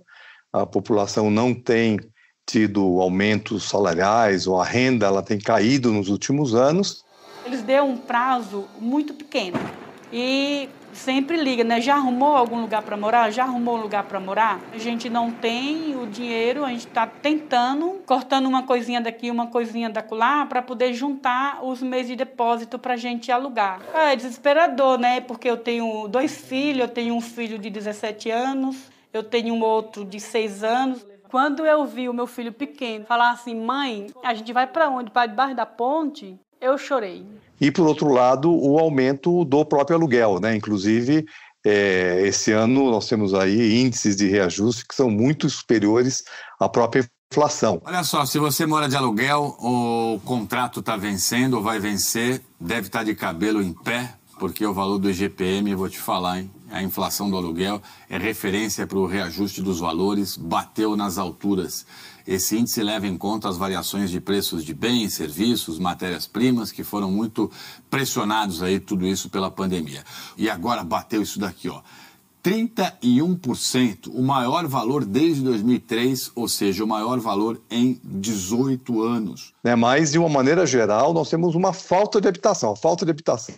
A 0.53 0.67
população 0.67 1.31
não 1.31 1.55
tem 1.55 1.99
tido 2.47 3.01
aumentos 3.01 3.65
salariais 3.65 4.47
ou 4.47 4.61
a 4.61 4.65
renda 4.65 5.07
ela 5.07 5.23
tem 5.23 5.39
caído 5.39 5.93
nos 5.93 6.09
últimos 6.09 6.55
anos. 6.55 7.05
Eles 7.47 7.63
deu 7.63 7.85
um 7.85 7.97
prazo 7.97 8.67
muito 8.81 9.15
pequeno 9.15 9.59
e 10.13 10.69
sempre 10.93 11.37
liga, 11.37 11.65
né? 11.65 11.81
Já 11.81 11.97
arrumou 11.97 12.37
algum 12.37 12.61
lugar 12.61 12.83
para 12.83 12.97
morar? 12.97 13.31
Já 13.31 13.45
arrumou 13.45 13.77
um 13.77 13.81
lugar 13.81 14.05
para 14.05 14.21
morar? 14.21 14.61
A 14.73 14.79
gente 14.79 15.09
não 15.09 15.31
tem 15.31 15.97
o 15.97 16.07
dinheiro, 16.07 16.65
a 16.65 16.69
gente 16.69 16.87
está 16.87 17.07
tentando, 17.07 18.03
cortando 18.07 18.47
uma 18.47 18.63
coisinha 18.65 19.01
daqui, 19.01 19.31
uma 19.31 19.47
coisinha 19.47 19.89
da 19.89 20.03
lá, 20.11 20.45
para 20.45 20.61
poder 20.61 20.93
juntar 20.93 21.65
os 21.65 21.83
meses 21.83 22.09
de 22.09 22.17
depósito 22.17 22.79
para 22.79 22.95
a 22.95 22.97
gente 22.97 23.33
alugar. 23.33 23.81
É 23.95 24.15
desesperador, 24.15 24.99
né? 24.99 25.21
Porque 25.21 25.49
eu 25.49 25.57
tenho 25.57 26.07
dois 26.09 26.37
filhos, 26.37 26.83
eu 26.83 26.89
tenho 26.89 27.15
um 27.15 27.21
filho 27.21 27.59
de 27.59 27.71
17 27.71 28.31
anos, 28.31 28.91
eu 29.13 29.23
tenho 29.23 29.55
um 29.55 29.63
outro 29.63 30.05
de 30.05 30.21
6 30.21 30.63
anos. 30.63 31.07
Quando 31.31 31.65
eu 31.65 31.87
vi 31.87 32.11
o 32.11 32.13
meu 32.13 32.27
filho 32.27 32.53
pequeno 32.53 33.07
falar 33.07 33.31
assim, 33.31 33.55
mãe, 33.55 34.09
a 34.23 34.35
gente 34.35 34.53
vai 34.53 34.67
para 34.67 34.91
onde? 34.91 35.11
Para 35.11 35.27
debaixo 35.27 35.55
da 35.55 35.65
ponte? 35.65 36.39
Eu 36.63 36.79
chorei. 36.79 37.27
E, 37.61 37.73
por 37.73 37.89
outro 37.89 38.09
lado, 38.09 38.49
o 38.49 38.79
aumento 38.79 39.45
do 39.45 39.65
próprio 39.65 39.97
aluguel, 39.97 40.39
né? 40.39 40.55
Inclusive, 40.55 41.27
é, 41.67 42.23
esse 42.25 42.53
ano 42.53 42.89
nós 42.89 43.09
temos 43.09 43.35
aí 43.35 43.81
índices 43.81 44.15
de 44.15 44.29
reajuste 44.29 44.87
que 44.87 44.95
são 44.95 45.11
muito 45.11 45.51
superiores 45.51 46.23
à 46.61 46.69
própria 46.69 47.05
inflação. 47.33 47.83
Olha 47.85 48.05
só, 48.05 48.25
se 48.25 48.39
você 48.39 48.65
mora 48.65 48.89
de 48.89 48.97
aluguel, 48.97 49.57
o 49.59 50.21
contrato 50.25 50.79
está 50.79 50.97
vencendo 50.97 51.55
ou 51.55 51.63
vai 51.63 51.81
vencer, 51.81 52.41
deve 52.61 52.87
estar 52.87 53.01
tá 53.01 53.05
de 53.05 53.15
cabelo 53.17 53.61
em 53.61 53.73
pé, 53.73 54.15
porque 54.39 54.65
o 54.65 54.73
valor 54.73 54.99
do 54.99 55.11
IGPM, 55.11 55.69
eu 55.71 55.79
vou 55.79 55.89
te 55.89 55.99
falar, 55.99 56.39
hein? 56.41 56.51
A 56.71 56.83
inflação 56.83 57.29
do 57.29 57.37
aluguel 57.37 57.83
é 58.09 58.17
referência 58.17 58.87
para 58.87 58.99
o 58.99 59.07
reajuste 59.07 59.61
dos 59.61 59.81
valores, 59.81 60.37
bateu 60.37 60.97
nas 60.97 61.19
alturas. 61.19 61.85
Esse 62.27 62.57
índice 62.57 62.83
leva 62.83 63.07
em 63.07 63.17
conta 63.17 63.49
as 63.49 63.57
variações 63.57 64.11
de 64.11 64.21
preços 64.21 64.65
de 64.65 64.75
bens, 64.75 65.15
serviços, 65.15 65.79
matérias-primas, 65.79 66.73
que 66.73 66.85
foram 66.85 67.11
muito 67.11 67.51
pressionados 67.91 68.63
aí, 68.63 68.79
tudo 68.81 69.07
isso 69.07 69.29
pela 69.29 69.51
pandemia. 69.51 70.05
E 70.37 70.49
agora 70.49 70.85
bateu 70.85 71.23
isso 71.23 71.39
daqui, 71.39 71.69
ó. 71.69 71.83
31%, 72.43 74.09
o 74.13 74.21
maior 74.21 74.67
valor 74.67 75.05
desde 75.05 75.43
2003, 75.43 76.33
ou 76.35 76.49
seja, 76.49 76.83
o 76.83 76.89
maior 76.89 77.21
valor 77.21 77.61
em 77.71 78.01
18 78.03 79.01
anos. 79.01 79.53
É, 79.63 79.77
mas, 79.77 80.11
de 80.11 80.19
uma 80.19 80.29
maneira 80.29 80.67
geral, 80.67 81.13
nós 81.15 81.31
temos 81.31 81.55
uma 81.55 81.73
falta 81.73 82.21
de 82.21 82.27
habitação. 82.27 82.73
A 82.73 82.77
falta 82.77 83.05
de 83.05 83.13
habitação 83.13 83.55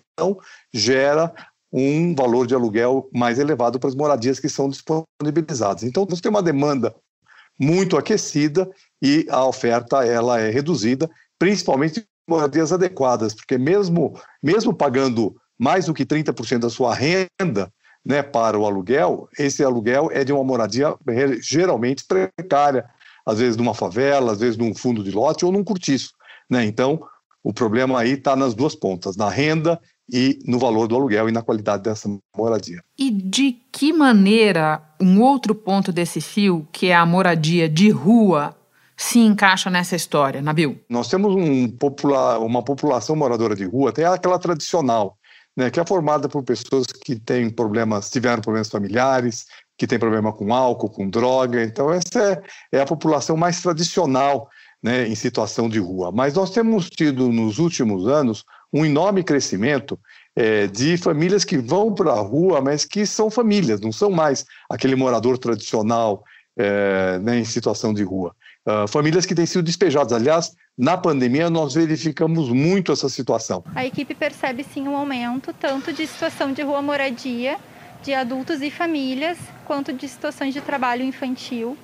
gera 0.73 1.33
um 1.73 2.15
valor 2.15 2.47
de 2.47 2.55
aluguel 2.55 3.09
mais 3.13 3.39
elevado 3.39 3.81
para 3.81 3.89
as 3.89 3.97
moradias 3.97 4.39
que 4.39 4.49
são 4.49 4.69
disponibilizadas. 4.69 5.83
Então, 5.83 6.07
nós 6.09 6.21
temos 6.21 6.39
uma 6.39 6.43
demanda 6.43 6.95
muito 7.59 7.97
aquecida 7.97 8.69
e 9.01 9.27
a 9.31 9.45
oferta 9.45 10.05
ela 10.05 10.41
é 10.41 10.51
reduzida, 10.51 11.09
principalmente 11.39 12.05
moradias 12.29 12.73
adequadas, 12.73 13.35
porque 13.35 13.59
mesmo, 13.59 14.19
mesmo 14.43 14.75
pagando 14.75 15.37
mais 15.59 15.87
do 15.87 15.95
que 15.95 16.05
30% 16.05 16.61
da 16.61 16.71
sua 16.71 16.95
renda 16.95 17.73
né, 18.05 18.23
para 18.23 18.59
o 18.59 18.67
aluguel, 18.67 19.29
esse 19.39 19.63
aluguel 19.63 20.11
é 20.13 20.25
de 20.25 20.33
uma 20.33 20.45
moradia 20.45 20.95
geralmente 21.41 22.05
precária, 22.07 22.85
às 23.25 23.39
vezes 23.39 23.57
numa 23.57 23.75
favela, 23.75 24.33
às 24.33 24.41
vezes 24.41 24.57
num 24.57 24.75
fundo 24.75 25.03
de 25.03 25.11
lote 25.11 25.45
ou 25.45 25.53
num 25.53 25.65
cortiço. 25.65 26.13
Né? 26.51 26.65
Então, 26.65 27.01
o 27.43 27.53
problema 27.53 28.01
aí 28.01 28.13
está 28.13 28.35
nas 28.35 28.55
duas 28.55 28.75
pontas, 28.75 29.17
na 29.17 29.29
renda 29.29 29.81
e 30.13 30.39
no 30.47 30.59
valor 30.59 30.87
do 30.87 30.95
aluguel 30.95 31.29
e 31.29 31.33
na 31.33 31.43
qualidade 31.43 31.83
dessa 31.83 32.09
moradia. 32.37 32.83
E 32.99 33.11
de 33.11 33.53
que 33.73 33.93
maneira 33.93 34.83
um 35.01 35.21
outro 35.21 35.55
ponto 35.55 35.93
desse 35.93 36.21
fio, 36.21 36.67
que 36.73 36.89
é 36.89 36.95
a 36.95 37.07
moradia 37.07 37.69
de 37.69 37.91
rua, 37.91 38.57
se 38.97 39.19
encaixa 39.19 39.71
nessa 39.71 39.97
história, 39.97 40.41
Nabil? 40.41 40.81
Nós 40.89 41.09
temos 41.09 41.35
um 41.35 41.69
popula 41.69 42.39
uma 42.39 42.63
população 42.63 43.17
moradora 43.17 43.57
de 43.57 43.65
rua, 43.65 43.93
tem 43.93 44.05
aquela 44.05 44.39
tradicional, 44.39 45.17
né, 45.57 45.71
que 45.71 45.81
é 45.81 45.87
formada 45.87 46.29
por 46.29 46.43
pessoas 46.43 46.87
que 46.87 47.17
têm 47.17 47.51
problemas, 47.51 48.11
tiveram 48.11 48.43
problemas 48.43 48.69
familiares, 48.69 49.47
que 49.77 49.87
têm 49.87 49.99
problema 49.99 50.33
com 50.33 50.55
álcool, 50.55 50.91
com 50.91 51.09
droga. 51.09 51.63
Então, 51.65 51.93
essa 51.93 52.43
é, 52.73 52.79
é 52.79 52.81
a 52.81 52.87
população 52.87 53.37
mais 53.37 53.61
tradicional 53.61 54.49
né, 54.85 55.09
em 55.09 55.15
situação 55.15 55.67
de 55.67 55.79
rua. 55.79 56.13
Mas 56.13 56.35
nós 56.35 56.51
temos 56.51 56.91
tido 56.91 57.33
nos 57.33 57.59
últimos 57.59 58.07
anos 58.07 58.45
um 58.71 58.85
enorme 58.85 59.25
crescimento 59.25 59.99
é, 60.37 60.67
de 60.67 60.99
famílias 60.99 61.43
que 61.43 61.57
vão 61.57 61.95
para 61.95 62.13
a 62.13 62.21
rua, 62.21 62.61
mas 62.61 62.85
que 62.85 63.07
são 63.07 63.31
famílias, 63.31 63.81
não 63.81 63.91
são 63.91 64.11
mais 64.11 64.45
aquele 64.69 64.95
morador 64.95 65.39
tradicional 65.39 66.23
é, 66.55 67.19
né, 67.21 67.39
em 67.39 67.45
situação 67.45 67.95
de 67.95 68.03
rua. 68.03 68.37
Uh, 68.67 68.89
famílias 68.89 69.27
que 69.27 69.35
têm 69.35 69.45
sido 69.45 69.63
despejadas. 69.63 70.13
Aliás, 70.13 70.53
na 70.77 70.97
pandemia 70.97 71.51
nós 71.51 71.75
verificamos 71.75 72.49
muito 72.49 72.93
essa 72.93 73.11
situação. 73.11 73.63
A 73.75 73.85
equipe 73.85 74.15
percebe 74.15 74.65
sim 74.65 74.89
um 74.89 74.97
aumento 74.97 75.53
tanto 75.53 75.93
de 75.93 76.07
situação 76.07 76.51
de 76.53 76.63
rua 76.63 76.81
moradia, 76.81 77.59
de 78.03 78.15
adultos 78.15 78.63
e 78.63 78.71
famílias, 78.71 79.37
quanto 79.67 79.93
de 79.93 80.09
situações 80.09 80.55
de 80.55 80.63
trabalho 80.63 81.03
infantil. 81.05 81.77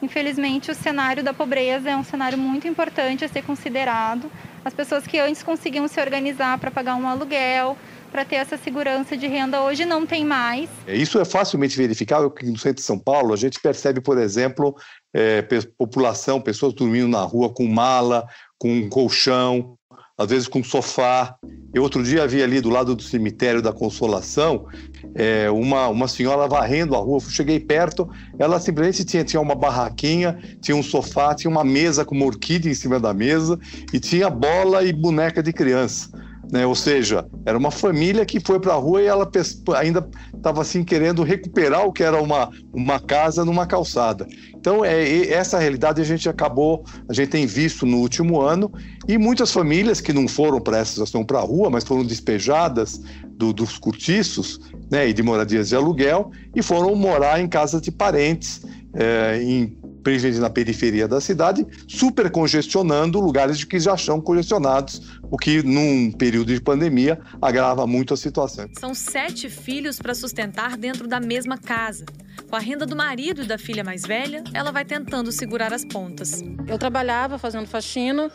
Infelizmente, 0.00 0.70
o 0.70 0.74
cenário 0.74 1.22
da 1.22 1.34
pobreza 1.34 1.90
é 1.90 1.96
um 1.96 2.04
cenário 2.04 2.38
muito 2.38 2.68
importante 2.68 3.24
a 3.24 3.28
ser 3.28 3.42
considerado. 3.42 4.30
As 4.64 4.74
pessoas 4.74 5.06
que 5.06 5.18
antes 5.18 5.42
conseguiam 5.42 5.88
se 5.88 6.00
organizar 6.00 6.58
para 6.58 6.70
pagar 6.70 6.94
um 6.96 7.08
aluguel, 7.08 7.76
para 8.10 8.24
ter 8.24 8.36
essa 8.36 8.56
segurança 8.56 9.16
de 9.16 9.26
renda, 9.26 9.60
hoje 9.60 9.84
não 9.84 10.06
tem 10.06 10.24
mais. 10.24 10.68
É, 10.86 10.96
isso 10.96 11.18
é 11.20 11.24
facilmente 11.24 11.76
verificável 11.76 12.32
no 12.42 12.58
centro 12.58 12.76
de 12.76 12.82
São 12.82 12.98
Paulo 12.98 13.32
a 13.32 13.36
gente 13.36 13.60
percebe, 13.60 14.00
por 14.00 14.18
exemplo, 14.18 14.74
é, 15.14 15.42
população, 15.76 16.40
pessoas 16.40 16.72
dormindo 16.72 17.08
na 17.08 17.22
rua 17.22 17.52
com 17.52 17.66
mala, 17.66 18.26
com 18.58 18.88
colchão, 18.88 19.77
às 20.18 20.28
vezes 20.28 20.48
com 20.48 20.62
sofá. 20.64 21.36
Eu 21.72 21.82
outro 21.82 22.02
dia 22.02 22.26
vi 22.26 22.42
ali 22.42 22.60
do 22.60 22.68
lado 22.68 22.96
do 22.96 23.02
cemitério 23.02 23.62
da 23.62 23.72
Consolação 23.72 24.66
é, 25.14 25.50
uma, 25.50 25.86
uma 25.88 26.08
senhora 26.08 26.48
varrendo 26.48 26.96
a 26.96 26.98
rua. 26.98 27.18
Eu 27.18 27.20
cheguei 27.20 27.60
perto, 27.60 28.08
ela 28.38 28.58
simplesmente 28.58 29.04
tinha, 29.04 29.22
tinha 29.22 29.40
uma 29.40 29.54
barraquinha, 29.54 30.38
tinha 30.60 30.76
um 30.76 30.82
sofá, 30.82 31.34
tinha 31.34 31.50
uma 31.50 31.62
mesa 31.62 32.04
com 32.04 32.14
uma 32.14 32.26
orquídea 32.26 32.70
em 32.70 32.74
cima 32.74 32.98
da 32.98 33.14
mesa 33.14 33.58
e 33.92 34.00
tinha 34.00 34.28
bola 34.28 34.82
e 34.82 34.92
boneca 34.92 35.42
de 35.42 35.52
criança. 35.52 36.10
Né? 36.50 36.66
Ou 36.66 36.74
seja, 36.74 37.26
era 37.44 37.58
uma 37.58 37.70
família 37.70 38.24
que 38.24 38.40
foi 38.40 38.58
para 38.58 38.72
a 38.72 38.76
rua 38.76 39.02
e 39.02 39.06
ela 39.06 39.30
ainda 39.76 40.08
estava 40.34 40.62
assim 40.62 40.82
querendo 40.82 41.22
recuperar 41.22 41.86
o 41.86 41.92
que 41.92 42.02
era 42.02 42.20
uma, 42.20 42.50
uma 42.72 42.98
casa 42.98 43.44
numa 43.44 43.66
calçada. 43.66 44.26
Então, 44.54 44.84
é, 44.84 45.26
essa 45.28 45.58
realidade 45.58 46.00
a 46.00 46.04
gente 46.04 46.28
acabou, 46.28 46.84
a 47.08 47.12
gente 47.12 47.28
tem 47.28 47.46
visto 47.46 47.84
no 47.84 47.98
último 47.98 48.40
ano, 48.40 48.72
e 49.06 49.18
muitas 49.18 49.52
famílias 49.52 50.00
que 50.00 50.12
não 50.12 50.26
foram 50.26 50.60
para 50.60 50.78
essa 50.78 50.92
situação 50.92 51.24
para 51.24 51.38
a 51.38 51.42
rua, 51.42 51.70
mas 51.70 51.84
foram 51.84 52.04
despejadas 52.04 53.00
do, 53.26 53.52
dos 53.52 53.78
cortiços 53.78 54.58
né, 54.90 55.08
e 55.08 55.12
de 55.12 55.22
moradias 55.22 55.68
de 55.68 55.76
aluguel, 55.76 56.30
e 56.54 56.62
foram 56.62 56.94
morar 56.94 57.40
em 57.40 57.48
casas 57.48 57.80
de 57.80 57.92
parentes, 57.92 58.62
é, 58.94 59.40
em 59.42 59.76
principalmente 60.08 60.40
na 60.40 60.48
periferia 60.48 61.06
da 61.06 61.20
cidade, 61.20 61.66
super 61.86 62.30
congestionando 62.30 63.20
lugares 63.20 63.62
que 63.64 63.78
já 63.78 63.96
são 63.96 64.20
congestionados, 64.20 65.20
o 65.30 65.36
que 65.36 65.62
num 65.62 66.10
período 66.10 66.54
de 66.54 66.60
pandemia 66.60 67.20
agrava 67.42 67.86
muito 67.86 68.14
a 68.14 68.16
situação. 68.16 68.66
São 68.78 68.94
sete 68.94 69.50
filhos 69.50 69.98
para 69.98 70.14
sustentar 70.14 70.76
dentro 70.78 71.06
da 71.06 71.20
mesma 71.20 71.58
casa. 71.58 72.06
Com 72.48 72.56
a 72.56 72.58
renda 72.58 72.86
do 72.86 72.96
marido 72.96 73.42
e 73.42 73.46
da 73.46 73.58
filha 73.58 73.84
mais 73.84 74.02
velha, 74.02 74.42
ela 74.54 74.72
vai 74.72 74.84
tentando 74.84 75.30
segurar 75.30 75.72
as 75.74 75.84
pontas. 75.84 76.42
Eu 76.66 76.78
trabalhava 76.78 77.38
fazendo 77.38 77.66
faxina, 77.66 78.30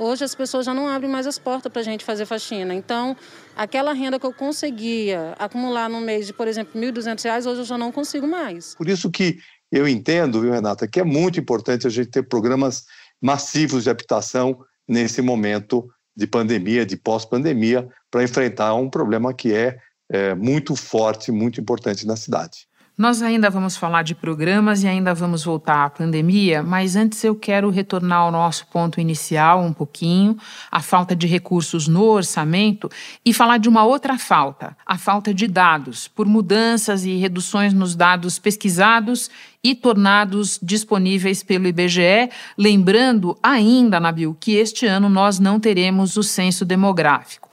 Hoje 0.00 0.22
as 0.22 0.32
pessoas 0.32 0.64
já 0.64 0.72
não 0.72 0.86
abrem 0.86 1.10
mais 1.10 1.26
as 1.26 1.40
portas 1.40 1.72
para 1.72 1.80
a 1.80 1.84
gente 1.84 2.04
fazer 2.04 2.24
faxina. 2.24 2.72
Então, 2.72 3.16
aquela 3.56 3.92
renda 3.92 4.16
que 4.16 4.24
eu 4.24 4.32
conseguia 4.32 5.34
acumular 5.36 5.90
no 5.90 6.00
mês 6.00 6.28
de, 6.28 6.32
por 6.32 6.46
exemplo, 6.46 6.80
R$ 6.80 6.92
1.200, 6.92 7.50
hoje 7.50 7.60
eu 7.62 7.64
já 7.64 7.76
não 7.76 7.90
consigo 7.90 8.24
mais. 8.24 8.76
Por 8.76 8.88
isso 8.88 9.10
que 9.10 9.38
eu 9.70 9.86
entendo, 9.86 10.40
viu, 10.40 10.52
Renata, 10.52 10.88
que 10.88 11.00
é 11.00 11.04
muito 11.04 11.38
importante 11.38 11.86
a 11.86 11.90
gente 11.90 12.10
ter 12.10 12.22
programas 12.22 12.84
massivos 13.20 13.84
de 13.84 13.90
habitação 13.90 14.58
nesse 14.86 15.20
momento 15.20 15.88
de 16.16 16.26
pandemia, 16.26 16.86
de 16.86 16.96
pós-pandemia, 16.96 17.88
para 18.10 18.24
enfrentar 18.24 18.74
um 18.74 18.88
problema 18.88 19.34
que 19.34 19.52
é, 19.52 19.78
é 20.10 20.34
muito 20.34 20.74
forte, 20.74 21.30
muito 21.30 21.60
importante 21.60 22.06
na 22.06 22.16
cidade. 22.16 22.66
Nós 22.98 23.22
ainda 23.22 23.48
vamos 23.48 23.76
falar 23.76 24.02
de 24.02 24.12
programas 24.12 24.82
e 24.82 24.88
ainda 24.88 25.14
vamos 25.14 25.44
voltar 25.44 25.84
à 25.84 25.88
pandemia, 25.88 26.64
mas 26.64 26.96
antes 26.96 27.22
eu 27.22 27.36
quero 27.36 27.70
retornar 27.70 28.22
ao 28.22 28.32
nosso 28.32 28.66
ponto 28.66 29.00
inicial 29.00 29.62
um 29.62 29.72
pouquinho, 29.72 30.36
a 30.68 30.80
falta 30.80 31.14
de 31.14 31.24
recursos 31.24 31.86
no 31.86 32.02
orçamento, 32.02 32.90
e 33.24 33.32
falar 33.32 33.58
de 33.58 33.68
uma 33.68 33.84
outra 33.84 34.18
falta, 34.18 34.76
a 34.84 34.98
falta 34.98 35.32
de 35.32 35.46
dados, 35.46 36.08
por 36.08 36.26
mudanças 36.26 37.04
e 37.04 37.14
reduções 37.14 37.72
nos 37.72 37.94
dados 37.94 38.36
pesquisados 38.40 39.30
e 39.62 39.76
tornados 39.76 40.58
disponíveis 40.60 41.44
pelo 41.44 41.68
IBGE, 41.68 42.28
lembrando 42.56 43.38
ainda, 43.40 44.00
Nabil, 44.00 44.36
que 44.40 44.56
este 44.56 44.86
ano 44.86 45.08
nós 45.08 45.38
não 45.38 45.60
teremos 45.60 46.16
o 46.16 46.22
censo 46.24 46.64
demográfico. 46.64 47.48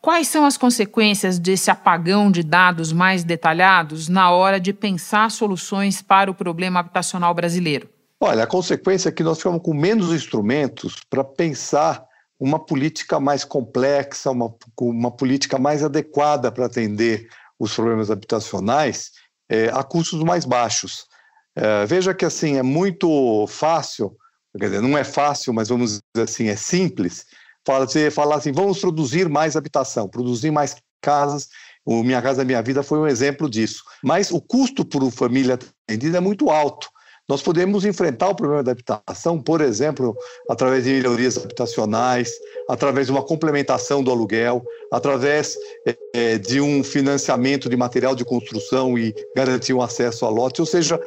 Quais 0.00 0.28
são 0.28 0.46
as 0.46 0.56
consequências 0.56 1.38
desse 1.38 1.70
apagão 1.70 2.30
de 2.30 2.42
dados 2.42 2.90
mais 2.90 3.22
detalhados 3.22 4.08
na 4.08 4.30
hora 4.30 4.58
de 4.58 4.72
pensar 4.72 5.30
soluções 5.30 6.00
para 6.00 6.30
o 6.30 6.34
problema 6.34 6.80
habitacional 6.80 7.34
brasileiro? 7.34 7.86
Olha, 8.18 8.44
a 8.44 8.46
consequência 8.46 9.10
é 9.10 9.12
que 9.12 9.22
nós 9.22 9.36
ficamos 9.36 9.62
com 9.62 9.74
menos 9.74 10.10
instrumentos 10.10 10.96
para 11.08 11.22
pensar 11.22 12.02
uma 12.38 12.58
política 12.58 13.20
mais 13.20 13.44
complexa, 13.44 14.30
uma, 14.30 14.54
uma 14.80 15.10
política 15.10 15.58
mais 15.58 15.84
adequada 15.84 16.50
para 16.50 16.64
atender 16.64 17.28
os 17.58 17.74
problemas 17.74 18.10
habitacionais 18.10 19.10
é, 19.50 19.68
a 19.68 19.82
custos 19.82 20.22
mais 20.22 20.46
baixos. 20.46 21.06
É, 21.54 21.84
veja 21.84 22.14
que 22.14 22.24
assim 22.24 22.56
é 22.56 22.62
muito 22.62 23.46
fácil, 23.48 24.16
quer 24.58 24.66
dizer, 24.66 24.80
não 24.80 24.96
é 24.96 25.04
fácil, 25.04 25.52
mas 25.52 25.68
vamos 25.68 26.00
dizer 26.14 26.24
assim, 26.24 26.48
é 26.48 26.56
simples 26.56 27.26
você 27.78 28.10
falar 28.10 28.36
assim, 28.36 28.52
vamos 28.52 28.80
produzir 28.80 29.28
mais 29.28 29.56
habitação, 29.56 30.08
produzir 30.08 30.50
mais 30.50 30.76
casas. 31.00 31.48
O 31.84 32.02
Minha 32.02 32.20
Casa 32.20 32.44
Minha 32.44 32.62
Vida 32.62 32.82
foi 32.82 32.98
um 32.98 33.06
exemplo 33.06 33.48
disso. 33.48 33.82
Mas 34.02 34.30
o 34.30 34.40
custo 34.40 34.84
por 34.84 35.08
família 35.10 35.58
atendida 35.86 36.18
é 36.18 36.20
muito 36.20 36.50
alto. 36.50 36.88
Nós 37.30 37.42
podemos 37.42 37.84
enfrentar 37.84 38.28
o 38.28 38.34
problema 38.34 38.60
da 38.60 38.72
habitação, 38.72 39.40
por 39.40 39.60
exemplo, 39.60 40.16
através 40.48 40.82
de 40.82 40.90
melhorias 40.90 41.38
habitacionais, 41.38 42.32
através 42.68 43.06
de 43.06 43.12
uma 43.12 43.22
complementação 43.22 44.02
do 44.02 44.10
aluguel, 44.10 44.64
através 44.92 45.56
é, 46.12 46.38
de 46.38 46.60
um 46.60 46.82
financiamento 46.82 47.68
de 47.68 47.76
material 47.76 48.16
de 48.16 48.24
construção 48.24 48.98
e 48.98 49.14
garantir 49.36 49.72
um 49.72 49.80
acesso 49.80 50.26
a 50.26 50.28
lote, 50.28 50.60
ou 50.60 50.66
seja, 50.66 51.00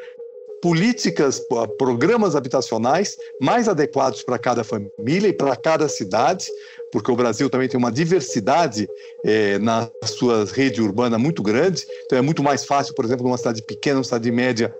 políticas, 0.63 1.45
programas 1.77 2.37
habitacionais 2.37 3.17
mais 3.41 3.67
adequados 3.67 4.23
para 4.23 4.39
cada 4.39 4.63
família 4.63 5.27
e 5.27 5.33
para 5.33 5.57
cada 5.57 5.89
cidade, 5.89 6.47
porque 6.93 7.11
o 7.11 7.15
Brasil 7.15 7.49
também 7.49 7.67
tem 7.67 7.77
uma 7.77 7.91
diversidade 7.91 8.87
é, 9.25 9.57
na 9.57 9.89
sua 10.05 10.45
rede 10.45 10.79
urbana 10.79 11.17
muito 11.17 11.41
grande, 11.41 11.83
então 12.05 12.19
é 12.19 12.21
muito 12.21 12.43
mais 12.43 12.63
fácil, 12.63 12.93
por 12.93 13.03
exemplo, 13.03 13.25
numa 13.25 13.37
cidade 13.37 13.63
pequena, 13.63 13.95
numa 13.95 14.03
cidade 14.03 14.31
média, 14.31 14.73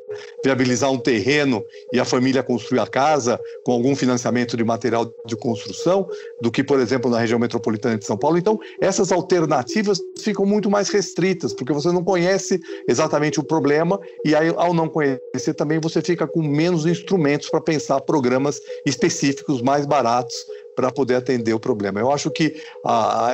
viabilizar 0.45 0.91
um 0.91 0.99
terreno 0.99 1.65
e 1.91 1.99
a 1.99 2.05
família 2.05 2.43
construir 2.43 2.79
a 2.79 2.85
casa 2.85 3.39
com 3.65 3.71
algum 3.71 3.95
financiamento 3.95 4.55
de 4.55 4.63
material 4.63 5.11
de 5.25 5.35
construção, 5.35 6.07
do 6.39 6.51
que, 6.51 6.63
por 6.63 6.79
exemplo, 6.79 7.09
na 7.09 7.19
região 7.19 7.39
metropolitana 7.39 7.97
de 7.97 8.05
São 8.05 8.17
Paulo. 8.17 8.37
Então, 8.37 8.59
essas 8.79 9.11
alternativas 9.11 9.99
ficam 10.19 10.45
muito 10.45 10.69
mais 10.69 10.89
restritas, 10.89 11.51
porque 11.51 11.73
você 11.73 11.91
não 11.91 12.03
conhece 12.03 12.59
exatamente 12.87 13.39
o 13.39 13.43
problema 13.43 13.99
e 14.23 14.35
aí, 14.35 14.53
ao 14.55 14.71
não 14.71 14.87
conhecer 14.87 15.55
também, 15.55 15.79
você 15.79 15.99
fica 15.99 16.27
com 16.27 16.43
menos 16.43 16.85
instrumentos 16.85 17.49
para 17.49 17.59
pensar 17.59 17.99
programas 18.01 18.59
específicos 18.85 19.63
mais 19.63 19.87
baratos 19.87 20.35
para 20.75 20.91
poder 20.91 21.15
atender 21.15 21.53
o 21.53 21.59
problema. 21.59 21.99
Eu 21.99 22.11
acho 22.11 22.29
que 22.31 22.55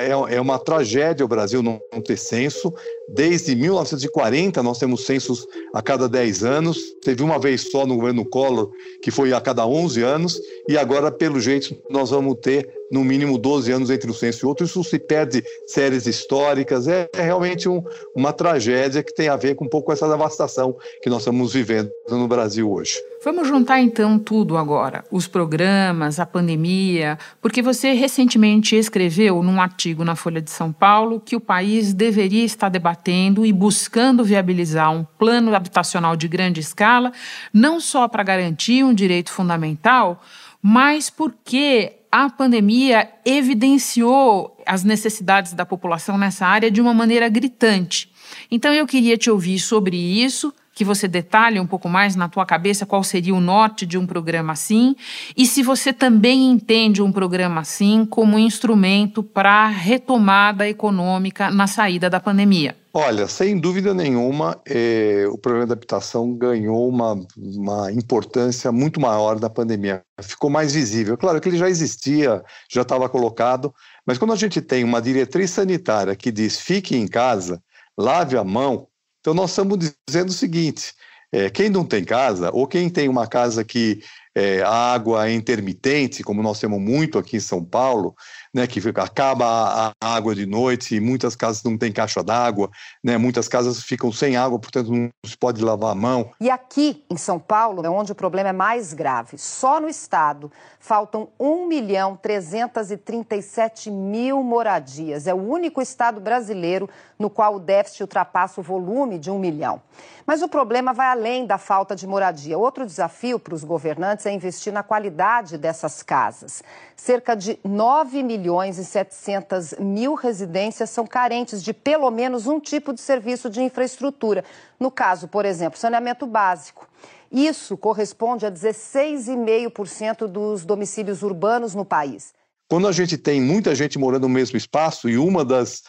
é, 0.02 0.36
é, 0.36 0.41
uma 0.41 0.60
tragédia 0.60 1.25
o 1.25 1.28
Brasil 1.30 1.62
não, 1.62 1.82
não 1.91 2.02
ter 2.02 2.17
censo. 2.17 2.73
Desde 3.08 3.56
1940 3.56 4.62
nós 4.62 4.78
temos 4.78 5.06
censos 5.06 5.47
a 5.73 5.82
cada 5.82 6.08
10 6.08 6.43
anos. 6.43 6.78
Teve 7.04 7.23
uma 7.23 7.39
vez 7.39 7.69
só 7.71 7.86
no 7.86 7.95
governo 7.95 8.25
Collor, 8.25 8.71
que 9.02 9.12
foi 9.12 9.34
a 9.34 9.41
cada 9.41 9.65
11 9.65 10.02
anos, 10.04 10.39
e 10.67 10.78
agora, 10.78 11.12
pelo 11.12 11.39
jeito, 11.39 11.75
nós 11.89 12.10
vamos 12.10 12.38
ter 12.41 12.80
no 12.91 13.04
mínimo 13.04 13.38
12 13.38 13.71
anos 13.71 13.89
entre 13.89 14.10
um 14.10 14.13
censo 14.13 14.45
e 14.45 14.47
outro. 14.47 14.65
Isso 14.65 14.84
se 14.84 14.97
perde 14.99 15.43
séries 15.67 16.06
históricas. 16.06 16.88
É, 16.88 17.10
é 17.13 17.21
realmente 17.21 17.69
um, 17.69 17.84
uma 18.15 18.34
tragédia 18.34 19.04
que 19.04 19.13
tem 19.13 19.28
a 19.28 19.36
ver 19.36 19.56
com 19.56 19.65
um 19.65 19.69
pouco 19.69 19.91
essa 19.91 20.08
devastação 20.08 20.75
que 21.02 21.10
nós 21.10 21.21
estamos 21.21 21.54
vivendo 21.54 21.91
no 22.10 22.28
Brasil 22.28 22.71
hoje. 22.71 22.97
Vamos 23.21 23.49
juntar 23.49 23.82
então 23.82 24.17
tudo 24.17 24.58
agora: 24.58 25.03
os 25.12 25.27
programas, 25.27 26.19
a 26.21 26.25
pandemia, 26.25 27.19
porque 27.41 27.62
você 27.62 27.91
recentemente 27.91 28.77
escreveu 28.77 29.43
num 29.43 29.60
artigo 29.60 30.05
na 30.05 30.15
Folha 30.15 30.41
de 30.41 30.49
São 30.49 30.71
Paulo 30.71 31.19
que 31.19 31.36
o 31.36 31.41
país 31.41 31.93
deveria 31.93 32.45
estar 32.45 32.69
debatendo 32.69 33.45
e 33.45 33.51
buscando 33.51 34.23
viabilizar 34.23 34.91
um 34.93 35.03
plano 35.03 35.53
habitacional 35.53 36.15
de 36.15 36.29
grande 36.29 36.62
escala, 36.62 37.12
não 37.53 37.82
só 37.82 38.08
para 38.08 38.23
garantir 38.23 38.86
um 38.86 38.93
direito 38.93 39.34
fundamental, 39.34 40.23
mas 40.62 41.10
porque 41.10 41.97
a 42.10 42.29
pandemia 42.29 43.10
evidenciou 43.25 44.58
as 44.65 44.84
necessidades 44.86 45.53
da 45.53 45.65
população 45.65 46.17
nessa 46.17 46.47
área 46.47 46.71
de 46.71 46.79
uma 46.79 46.93
maneira 46.93 47.27
gritante. 47.27 48.10
Então 48.49 48.73
eu 48.73 48.88
queria 48.88 49.17
te 49.17 49.29
ouvir 49.29 49.60
sobre 49.60 49.97
isso, 49.97 50.53
que 50.80 50.86
você 50.86 51.10
detalhe 51.10 51.60
um 51.60 51.68
pouco 51.68 51.89
mais 51.89 52.15
na 52.15 52.30
tua 52.30 52.46
cabeça 52.46 52.86
qual 52.86 53.04
seria 53.04 53.36
o 53.36 53.42
norte 53.42 53.86
de 53.86 53.98
um 53.98 54.08
programa 54.08 54.54
assim, 54.54 54.96
e 55.36 55.46
se 55.46 55.62
você 55.62 55.92
também 55.92 56.50
entende 56.50 57.02
um 57.02 57.12
programa 57.12 57.60
assim 57.60 58.06
como 58.06 58.39
instrumento 58.39 59.22
para 59.22 59.68
retomada 59.68 60.70
econômica 60.70 61.52
na 61.52 61.68
saída 61.68 62.10
da 62.10 62.22
pandemia. 62.22 62.78
Olha, 62.94 63.28
sem 63.28 63.60
dúvida 63.60 63.94
nenhuma, 63.94 64.58
eh, 64.65 65.26
o 65.30 65.38
problema 65.38 65.68
da 65.68 65.74
habitação 65.74 66.34
ganhou 66.34 66.88
uma, 66.88 67.28
uma 67.36 67.92
importância 67.92 68.72
muito 68.72 69.02
maior 69.02 69.38
na 69.38 69.50
pandemia. 69.50 70.02
Ficou 70.22 70.50
mais 70.50 70.74
visível. 70.74 71.18
Claro 71.18 71.42
que 71.42 71.50
ele 71.50 71.58
já 71.58 71.70
existia, 71.70 72.42
já 72.72 72.84
estava 72.84 73.10
colocado, 73.10 73.74
mas 74.08 74.18
quando 74.18 74.32
a 74.32 74.38
gente 74.38 74.62
tem 74.62 74.86
uma 74.86 75.02
diretriz 75.02 75.50
sanitária 75.52 76.15
que 76.15 76.32
diz 76.32 76.58
fique 76.58 76.96
em 76.96 77.06
casa, 77.06 77.62
lave 77.98 78.38
a 78.38 78.46
mão, 78.46 78.88
então 79.30 79.36
nós 79.36 79.52
estamos 79.52 79.78
dizendo 80.08 80.30
o 80.30 80.34
seguinte: 80.34 80.92
é, 81.32 81.52
quem 81.52 81.70
não 81.70 81.86
tem 81.86 82.04
casa, 82.04 82.50
ou 82.52 82.65
quem 82.65 82.89
tem 82.89 83.08
uma 83.08 83.28
casa 83.28 83.63
que 83.63 84.02
é, 84.34 84.62
a 84.63 84.94
água 84.94 85.30
é 85.30 85.34
intermitente, 85.34 86.24
como 86.24 86.42
nós 86.42 86.60
temos 86.60 86.82
muito 86.82 87.20
aqui 87.20 87.38
em 87.38 87.39
São 87.39 87.63
Paulo, 87.63 88.15
né, 88.53 88.65
que 88.65 88.81
acaba 88.95 89.93
a, 90.01 90.15
água 90.15 90.33
de 90.33 90.45
noite 90.45 90.95
e 90.95 90.99
muitas 90.99 91.35
casas 91.35 91.63
não 91.63 91.77
têm 91.77 91.91
caixa 91.91 92.23
d'água, 92.23 92.69
né, 93.03 93.17
muitas 93.17 93.47
casas 93.47 93.81
ficam 93.83 94.12
sem 94.12 94.35
água, 94.35 94.57
portanto 94.59 94.91
não 94.91 95.09
se 95.25 95.38
pode 95.38 95.63
lavar 95.63 95.91
a 95.91 95.95
mão. 95.95 96.31
E 96.41 96.49
aqui 96.49 97.03
em 97.09 97.17
São 97.17 97.39
Paulo 97.39 97.85
é 97.85 97.89
onde 97.89 98.12
o 98.12 98.15
problema 98.15 98.49
é 98.49 98.53
mais 98.53 98.93
grave. 98.93 99.38
Só 99.38 99.79
no 99.79 99.88
estado 99.88 100.51
faltam 100.79 101.29
1 101.39 101.67
milhão 101.67 102.15
337 102.15 103.91
mil 103.91 104.43
moradias. 104.43 105.27
É 105.27 105.33
o 105.33 105.38
único 105.38 105.81
estado 105.81 106.19
brasileiro 106.19 106.89
no 107.17 107.29
qual 107.29 107.55
o 107.55 107.59
déficit 107.59 108.01
ultrapassa 108.01 108.62
o 108.62 108.63
volume 108.63 109.19
de 109.19 109.29
1 109.29 109.38
milhão. 109.38 109.81
Mas 110.25 110.41
o 110.41 110.47
problema 110.47 110.93
vai 110.93 111.07
além 111.07 111.45
da 111.45 111.57
falta 111.57 111.95
de 111.95 112.07
moradia. 112.07 112.57
Outro 112.57 112.85
desafio 112.85 113.39
para 113.39 113.53
os 113.53 113.63
governantes 113.63 114.25
é 114.25 114.31
investir 114.31 114.71
na 114.71 114.81
qualidade 114.81 115.57
dessas 115.57 116.01
casas. 116.01 116.63
Cerca 116.95 117.35
de 117.35 117.59
9 117.63 118.23
milhões 118.23 118.38
e 118.78 118.86
700 118.86 119.75
mil 119.80 120.13
residências 120.13 120.89
são 120.89 121.06
carentes 121.06 121.63
de 121.63 121.73
pelo 121.73 122.10
menos 122.10 122.47
um 122.47 122.60
tipo 122.60 122.93
de 122.93 123.02
serviço 123.02 123.49
de 123.49 123.62
infraestrutura. 123.62 124.43
No 124.80 124.89
caso, 124.89 125.28
por 125.28 125.45
exemplo, 125.45 125.80
saneamento 125.80 126.25
básico. 126.25 126.88
Isso 127.32 127.78
corresponde 127.78 128.45
a 128.45 128.52
16,5% 128.52 130.28
dos 130.28 130.65
domicílios 130.65 131.21
urbanos 131.21 131.75
no 131.75 131.86
país. 131.86 132.34
Quando 132.69 132.88
a 132.88 132.91
gente 132.91 133.17
tem 133.17 133.41
muita 133.41 133.75
gente 133.75 133.99
morando 133.99 134.23
no 134.23 134.34
mesmo 134.34 134.58
espaço 134.58 135.10
e 135.10 135.17
uma 135.17 135.43
das 135.43 135.84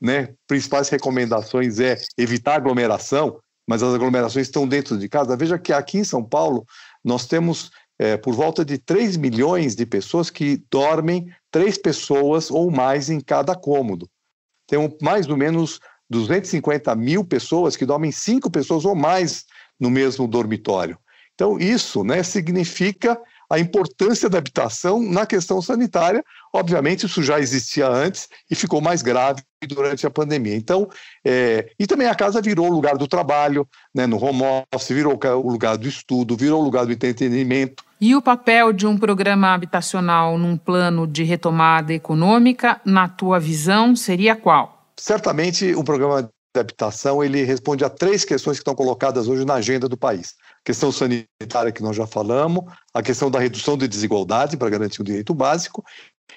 né, 0.00 0.34
principais 0.46 0.88
recomendações 0.88 1.78
é 1.80 1.96
evitar 2.18 2.54
aglomeração, 2.54 3.38
mas 3.68 3.82
as 3.82 3.94
aglomerações 3.94 4.46
estão 4.46 4.66
dentro 4.66 4.98
de 4.98 5.08
casa. 5.08 5.36
Veja 5.36 5.58
que 5.58 5.72
aqui 5.72 5.98
em 5.98 6.04
São 6.04 6.22
Paulo 6.22 6.66
nós 7.04 7.26
temos 7.26 7.70
é, 7.98 8.16
por 8.16 8.34
volta 8.34 8.64
de 8.64 8.78
3 8.78 9.16
milhões 9.16 9.74
de 9.74 9.86
pessoas 9.86 10.30
que 10.30 10.62
dormem 10.70 11.32
três 11.54 11.78
pessoas 11.78 12.50
ou 12.50 12.68
mais 12.68 13.08
em 13.08 13.20
cada 13.20 13.54
cômodo. 13.54 14.10
Tem 14.66 14.76
mais 15.00 15.28
ou 15.28 15.36
menos 15.36 15.78
250 16.10 16.92
mil 16.96 17.24
pessoas 17.24 17.76
que 17.76 17.86
dormem 17.86 18.10
cinco 18.10 18.50
pessoas 18.50 18.84
ou 18.84 18.96
mais 18.96 19.44
no 19.78 19.88
mesmo 19.88 20.26
dormitório. 20.26 20.98
Então, 21.32 21.56
isso 21.56 22.02
né, 22.02 22.24
significa 22.24 23.16
a 23.48 23.60
importância 23.60 24.28
da 24.28 24.38
habitação 24.38 25.00
na 25.00 25.26
questão 25.26 25.62
sanitária. 25.62 26.24
Obviamente, 26.52 27.06
isso 27.06 27.22
já 27.22 27.38
existia 27.38 27.86
antes 27.86 28.28
e 28.50 28.56
ficou 28.56 28.80
mais 28.80 29.00
grave 29.00 29.40
durante 29.68 30.04
a 30.04 30.10
pandemia. 30.10 30.56
Então, 30.56 30.88
é, 31.24 31.70
e 31.78 31.86
também 31.86 32.08
a 32.08 32.16
casa 32.16 32.42
virou 32.42 32.66
o 32.66 32.74
lugar 32.74 32.98
do 32.98 33.06
trabalho, 33.06 33.64
né, 33.94 34.08
no 34.08 34.20
home 34.20 34.42
office, 34.74 34.88
virou 34.88 35.16
o 35.16 35.50
lugar 35.50 35.76
do 35.76 35.86
estudo, 35.86 36.36
virou 36.36 36.60
o 36.60 36.64
lugar 36.64 36.84
do 36.84 36.92
entretenimento. 36.92 37.83
E 38.06 38.14
o 38.14 38.20
papel 38.20 38.70
de 38.70 38.86
um 38.86 38.98
programa 38.98 39.54
habitacional 39.54 40.36
num 40.36 40.58
plano 40.58 41.06
de 41.06 41.24
retomada 41.24 41.90
econômica, 41.90 42.78
na 42.84 43.08
tua 43.08 43.40
visão, 43.40 43.96
seria 43.96 44.36
qual? 44.36 44.90
Certamente, 44.94 45.74
o 45.74 45.82
programa 45.82 46.22
de 46.22 46.60
habitação 46.60 47.24
ele 47.24 47.44
responde 47.44 47.82
a 47.82 47.88
três 47.88 48.22
questões 48.22 48.58
que 48.58 48.60
estão 48.60 48.74
colocadas 48.74 49.26
hoje 49.26 49.46
na 49.46 49.54
agenda 49.54 49.88
do 49.88 49.96
país 49.96 50.34
questão 50.62 50.90
sanitária 50.90 51.70
que 51.72 51.82
nós 51.82 51.94
já 51.94 52.06
falamos, 52.06 52.64
a 52.92 53.02
questão 53.02 53.30
da 53.30 53.38
redução 53.38 53.76
de 53.76 53.86
desigualdade 53.86 54.56
para 54.56 54.70
garantir 54.70 55.00
o 55.00 55.04
direito 55.04 55.34
básico, 55.34 55.84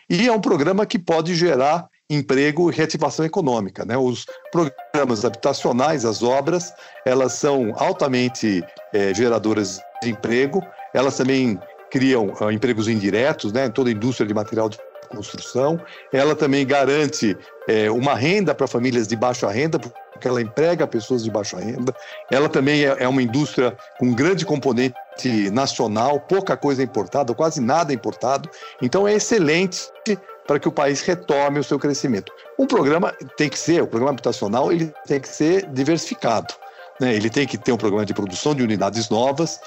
e 0.10 0.27
é 0.27 0.32
um 0.32 0.41
programa 0.41 0.86
que 0.86 0.99
pode 0.99 1.34
gerar 1.34 1.88
emprego 2.10 2.69
e 2.69 2.75
reativação 2.75 3.25
econômica. 3.25 3.86
Né? 3.86 3.97
Os 3.97 4.25
programas 4.51 5.25
habitacionais, 5.25 6.06
as 6.06 6.23
obras, 6.23 6.73
elas 7.06 7.34
são 7.34 7.73
altamente 7.77 8.63
é, 8.93 9.13
geradoras 9.13 9.80
de 10.01 10.10
emprego, 10.10 10.62
elas 10.97 11.15
também 11.15 11.60
criam 11.89 12.33
uh, 12.41 12.51
empregos 12.51 12.88
indiretos, 12.88 13.53
né, 13.53 13.67
em 13.67 13.71
toda 13.71 13.89
a 13.89 13.93
indústria 13.93 14.27
de 14.27 14.33
material 14.33 14.67
de 14.67 14.77
construção. 15.10 15.79
Ela 16.12 16.36
também 16.36 16.65
garante 16.65 17.38
é, 17.67 17.89
uma 17.89 18.13
renda 18.13 18.53
para 18.53 18.67
famílias 18.67 19.07
de 19.07 19.15
baixa 19.15 19.49
renda, 19.49 19.79
porque 19.79 20.27
ela 20.27 20.41
emprega 20.41 20.86
pessoas 20.86 21.23
de 21.23 21.31
baixa 21.31 21.57
renda. 21.57 21.95
Ela 22.29 22.49
também 22.49 22.83
é, 22.83 22.97
é 22.99 23.07
uma 23.07 23.21
indústria 23.21 23.77
com 23.99 24.13
grande 24.13 24.45
componente 24.45 24.95
nacional, 25.51 26.19
pouca 26.19 26.57
coisa 26.57 26.83
importada, 26.83 27.33
quase 27.33 27.62
nada 27.62 27.93
importado. 27.93 28.49
Então 28.81 29.07
é 29.07 29.13
excelente 29.13 29.89
para 30.45 30.60
que 30.60 30.67
o 30.67 30.71
país 30.71 31.01
retome 31.01 31.60
o 31.60 31.63
seu 31.63 31.77
crescimento. 31.77 32.31
Um 32.57 32.65
programa 32.65 33.13
tem 33.38 33.49
que 33.49 33.60
ser, 33.60 33.83
o 33.83 33.88
programa 33.88 34.12
habitacional, 34.12 34.71
ele 34.71 34.93
tem 35.05 35.19
que 35.19 35.29
ser 35.29 35.67
diversificado. 35.67 36.53
Né? 36.99 37.13
Ele 37.13 37.29
tem 37.29 37.45
que 37.45 37.57
ter 37.57 37.71
um 37.71 37.77
programa 37.77 38.05
de 38.05 38.13
produção 38.13 38.55
de 38.55 38.63
unidades 38.63 39.10
novas, 39.10 39.60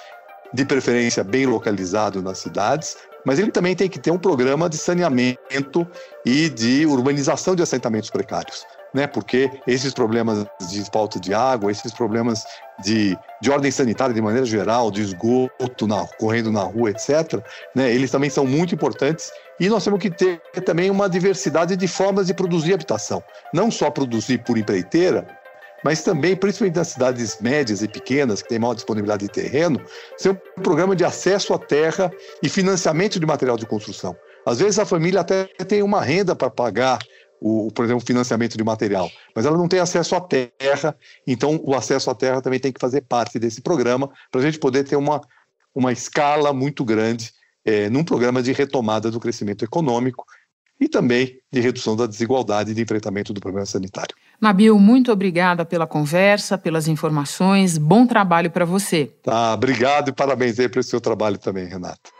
de 0.53 0.65
preferência 0.65 1.23
bem 1.23 1.47
localizado 1.47 2.23
nas 2.23 2.39
cidades, 2.39 2.97
mas 3.25 3.39
ele 3.39 3.51
também 3.51 3.77
tem 3.77 3.89
que 3.89 3.99
ter 3.99 4.11
um 4.11 4.19
programa 4.19 4.69
de 4.69 4.77
saneamento 4.77 5.87
e 6.25 6.49
de 6.49 6.87
urbanização 6.87 7.55
de 7.55 7.63
assentamentos 7.63 8.11
precários. 8.11 8.65
Né, 8.93 9.07
porque 9.07 9.49
esses 9.69 9.95
problemas 9.95 10.45
de 10.69 10.85
falta 10.91 11.21
de 11.21 11.33
água, 11.33 11.71
esses 11.71 11.93
problemas 11.93 12.43
de, 12.83 13.17
de 13.41 13.49
ordem 13.49 13.71
sanitária 13.71 14.13
de 14.13 14.21
maneira 14.21 14.45
geral, 14.45 14.91
de 14.91 15.01
esgoto 15.01 15.87
na, 15.87 16.09
correndo 16.19 16.51
na 16.51 16.63
rua, 16.63 16.91
etc., 16.91 17.41
né, 17.73 17.89
eles 17.95 18.11
também 18.11 18.29
são 18.29 18.45
muito 18.45 18.75
importantes. 18.75 19.31
E 19.61 19.69
nós 19.69 19.85
temos 19.85 20.01
que 20.01 20.11
ter 20.11 20.41
também 20.65 20.91
uma 20.91 21.09
diversidade 21.09 21.77
de 21.77 21.87
formas 21.87 22.27
de 22.27 22.35
produzir 22.35 22.75
habitação. 22.75 23.23
Não 23.55 23.71
só 23.71 23.93
produzir 23.93 24.39
por 24.39 24.59
empreiteira, 24.59 25.25
mas 25.85 26.03
também, 26.03 26.37
principalmente 26.37 26.77
nas 26.77 26.89
cidades 26.89 27.39
médias 27.41 27.83
e 27.83 27.89
pequenas, 27.89 28.43
que 28.43 28.49
têm 28.49 28.59
maior 28.59 28.75
disponibilidade 28.75 29.27
de 29.27 29.33
terreno, 29.33 29.81
ser 30.17 30.31
um 30.31 30.63
programa 30.63 30.95
de 30.95 31.05
acesso 31.05 31.55
à 31.55 31.59
terra 31.59 32.13
e 32.43 32.49
financiamento 32.49 33.19
de 33.19 33.27
material 33.27 33.57
de 33.57 33.67
construção. 33.67 34.17
Às 34.47 34.59
vezes 34.59 34.79
a 34.79 34.87
família 34.87 35.21
até 35.21 35.45
tem 35.67 35.83
uma 35.83 36.03
renda 36.03 36.35
para 36.35 36.51
pagar 36.51 36.99
o, 37.41 37.71
por 37.73 37.85
exemplo, 37.85 38.05
financiamento 38.07 38.57
de 38.57 38.63
material, 38.63 39.11
mas 39.35 39.47
ela 39.47 39.57
não 39.57 39.67
tem 39.67 39.81
acesso 39.81 40.15
à 40.15 40.21
terra, 40.21 40.95
então 41.27 41.59
o 41.65 41.75
acesso 41.75 42.11
à 42.11 42.15
terra 42.15 42.43
também 42.43 42.61
tem 42.61 42.73
que 42.73 42.81
fazer 42.81 43.01
parte 43.03 43.39
desse 43.39 43.63
programa 43.63 44.11
para 44.31 44.41
a 44.41 44.45
gente 44.45 44.59
poder 44.59 44.85
ter 44.85 44.97
uma, 44.97 45.21
uma 45.75 45.91
escala 45.91 46.53
muito 46.53 46.85
grande 46.85 47.33
é, 47.65 47.89
num 47.89 48.05
programa 48.05 48.43
de 48.43 48.53
retomada 48.53 49.11
do 49.11 49.21
crescimento 49.21 49.65
econômico 49.65 50.25
e 50.81 50.89
também 50.89 51.39
de 51.53 51.61
redução 51.61 51.95
da 51.95 52.07
desigualdade 52.07 52.71
e 52.71 52.75
de 52.75 52.83
enfrentamento 52.83 53.33
do 53.33 53.41
problema 53.41 53.67
sanitário. 53.67 54.17
Nabil, 54.41 54.79
muito 54.79 55.13
obrigada 55.13 55.65
pela 55.65 55.87
conversa, 55.87 56.57
pelas 56.57 56.89
informações. 56.89 57.77
Bom 57.77 58.07
trabalho 58.07 58.51
para 58.51 58.65
você. 58.65 59.11
Tá, 59.23 59.53
obrigado 59.53 60.09
e 60.09 60.13
parabéns 60.13 60.59
aí 60.59 60.69
pelo 60.69 60.83
seu 60.83 61.01
trabalho 61.01 61.37
também, 61.37 61.67
Renata. 61.67 62.11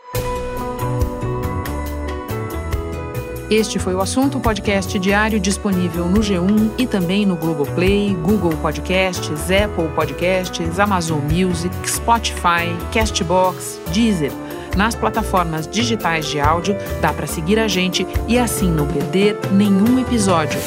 Este 3.51 3.79
foi 3.79 3.93
o 3.93 3.99
assunto 3.99 4.39
podcast 4.39 4.97
diário 4.97 5.37
disponível 5.37 6.05
no 6.05 6.21
G1 6.21 6.71
e 6.77 6.87
também 6.87 7.25
no 7.25 7.35
Globoplay, 7.35 8.15
Google 8.15 8.55
Podcasts, 8.61 9.51
Apple 9.51 9.89
Podcasts, 9.93 10.79
Amazon 10.79 11.19
Music, 11.23 11.75
Spotify, 11.85 12.71
Castbox, 12.93 13.77
Deezer. 13.91 14.31
Nas 14.75 14.95
plataformas 14.95 15.67
digitais 15.67 16.25
de 16.25 16.39
áudio, 16.39 16.75
dá 17.01 17.13
para 17.13 17.27
seguir 17.27 17.59
a 17.59 17.67
gente 17.67 18.07
e 18.27 18.37
assim 18.37 18.71
não 18.71 18.87
perder 18.87 19.37
nenhum 19.51 19.99
episódio. 19.99 20.59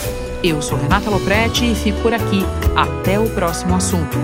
Eu 0.43 0.61
sou 0.61 0.77
Renata 0.77 1.09
Loprete 1.09 1.65
e 1.65 1.75
fico 1.75 2.03
por 2.03 2.13
aqui. 2.13 2.43
Até 2.77 3.19
o 3.19 3.31
próximo 3.31 3.75
assunto. 3.75 4.19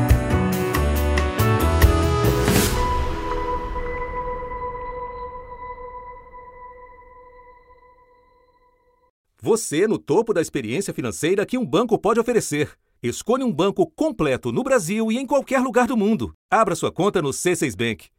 Você 9.43 9.89
no 9.89 9.99
topo 9.99 10.35
da 10.35 10.43
experiência 10.43 10.93
financeira 10.93 11.47
que 11.47 11.57
um 11.57 11.65
banco 11.65 11.99
pode 11.99 12.21
oferecer. 12.21 12.71
Escolha 13.03 13.47
um 13.47 13.53
banco 13.53 13.87
completo 13.87 14.53
no 14.53 14.63
Brasil 14.63 15.11
e 15.11 15.17
em 15.17 15.27
qualquer 15.27 15.61
lugar 15.61 15.87
do 15.87 15.97
mundo. 15.97 16.35
Abra 16.53 16.77
sua 16.77 16.93
conta 16.93 17.23
no 17.23 17.31
C6 17.31 17.75
Bank. 17.75 18.11